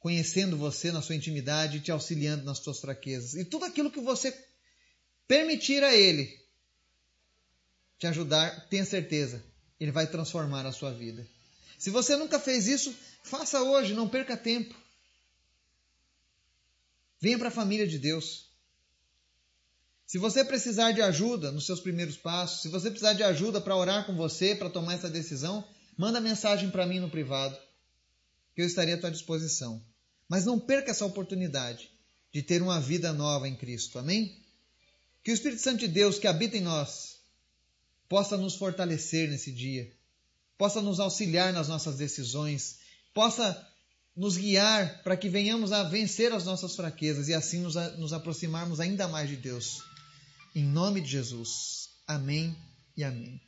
conhecendo 0.00 0.56
você 0.56 0.90
na 0.90 1.00
sua 1.00 1.14
intimidade 1.14 1.78
te 1.78 1.92
auxiliando 1.92 2.42
nas 2.44 2.58
suas 2.58 2.80
fraquezas. 2.80 3.34
E 3.34 3.44
tudo 3.44 3.66
aquilo 3.66 3.88
que 3.88 4.00
você 4.00 4.36
permitir 5.28 5.84
a 5.84 5.94
Ele 5.94 6.44
te 7.98 8.06
ajudar, 8.06 8.68
tenha 8.68 8.84
certeza, 8.84 9.42
Ele 9.80 9.90
vai 9.90 10.06
transformar 10.06 10.66
a 10.66 10.72
sua 10.72 10.92
vida. 10.92 11.26
Se 11.78 11.90
você 11.90 12.16
nunca 12.16 12.38
fez 12.38 12.66
isso, 12.66 12.94
faça 13.22 13.62
hoje, 13.62 13.94
não 13.94 14.08
perca 14.08 14.36
tempo. 14.36 14.74
Venha 17.20 17.38
para 17.38 17.48
a 17.48 17.52
família 17.52 17.86
de 17.86 17.98
Deus. 17.98 18.46
Se 20.06 20.18
você 20.18 20.44
precisar 20.44 20.92
de 20.92 21.02
ajuda 21.02 21.50
nos 21.50 21.66
seus 21.66 21.80
primeiros 21.80 22.16
passos, 22.16 22.62
se 22.62 22.68
você 22.68 22.90
precisar 22.90 23.14
de 23.14 23.22
ajuda 23.22 23.60
para 23.60 23.76
orar 23.76 24.06
com 24.06 24.14
você, 24.14 24.54
para 24.54 24.70
tomar 24.70 24.94
essa 24.94 25.10
decisão, 25.10 25.66
manda 25.96 26.20
mensagem 26.20 26.70
para 26.70 26.86
mim 26.86 27.00
no 27.00 27.10
privado, 27.10 27.56
que 28.54 28.62
eu 28.62 28.66
estarei 28.66 28.94
à 28.94 28.98
tua 28.98 29.10
disposição. 29.10 29.82
Mas 30.28 30.44
não 30.44 30.60
perca 30.60 30.90
essa 30.90 31.04
oportunidade 31.04 31.90
de 32.32 32.42
ter 32.42 32.62
uma 32.62 32.80
vida 32.80 33.12
nova 33.12 33.48
em 33.48 33.56
Cristo. 33.56 33.98
Amém? 33.98 34.40
Que 35.24 35.32
o 35.32 35.34
Espírito 35.34 35.62
Santo 35.62 35.78
de 35.78 35.88
Deus 35.88 36.18
que 36.18 36.26
habita 36.26 36.56
em 36.56 36.60
nós 36.60 37.15
possa 38.08 38.36
nos 38.36 38.54
fortalecer 38.54 39.28
nesse 39.28 39.52
dia, 39.52 39.90
possa 40.56 40.80
nos 40.80 41.00
auxiliar 41.00 41.52
nas 41.52 41.68
nossas 41.68 41.96
decisões, 41.96 42.78
possa 43.12 43.66
nos 44.16 44.36
guiar 44.36 45.02
para 45.02 45.16
que 45.16 45.28
venhamos 45.28 45.72
a 45.72 45.82
vencer 45.82 46.32
as 46.32 46.44
nossas 46.44 46.74
fraquezas 46.74 47.28
e 47.28 47.34
assim 47.34 47.60
nos, 47.60 47.74
nos 47.98 48.12
aproximarmos 48.12 48.80
ainda 48.80 49.06
mais 49.06 49.28
de 49.28 49.36
Deus. 49.36 49.82
Em 50.54 50.64
nome 50.64 51.02
de 51.02 51.08
Jesus. 51.08 51.90
Amém 52.06 52.56
e 52.96 53.04
amém. 53.04 53.45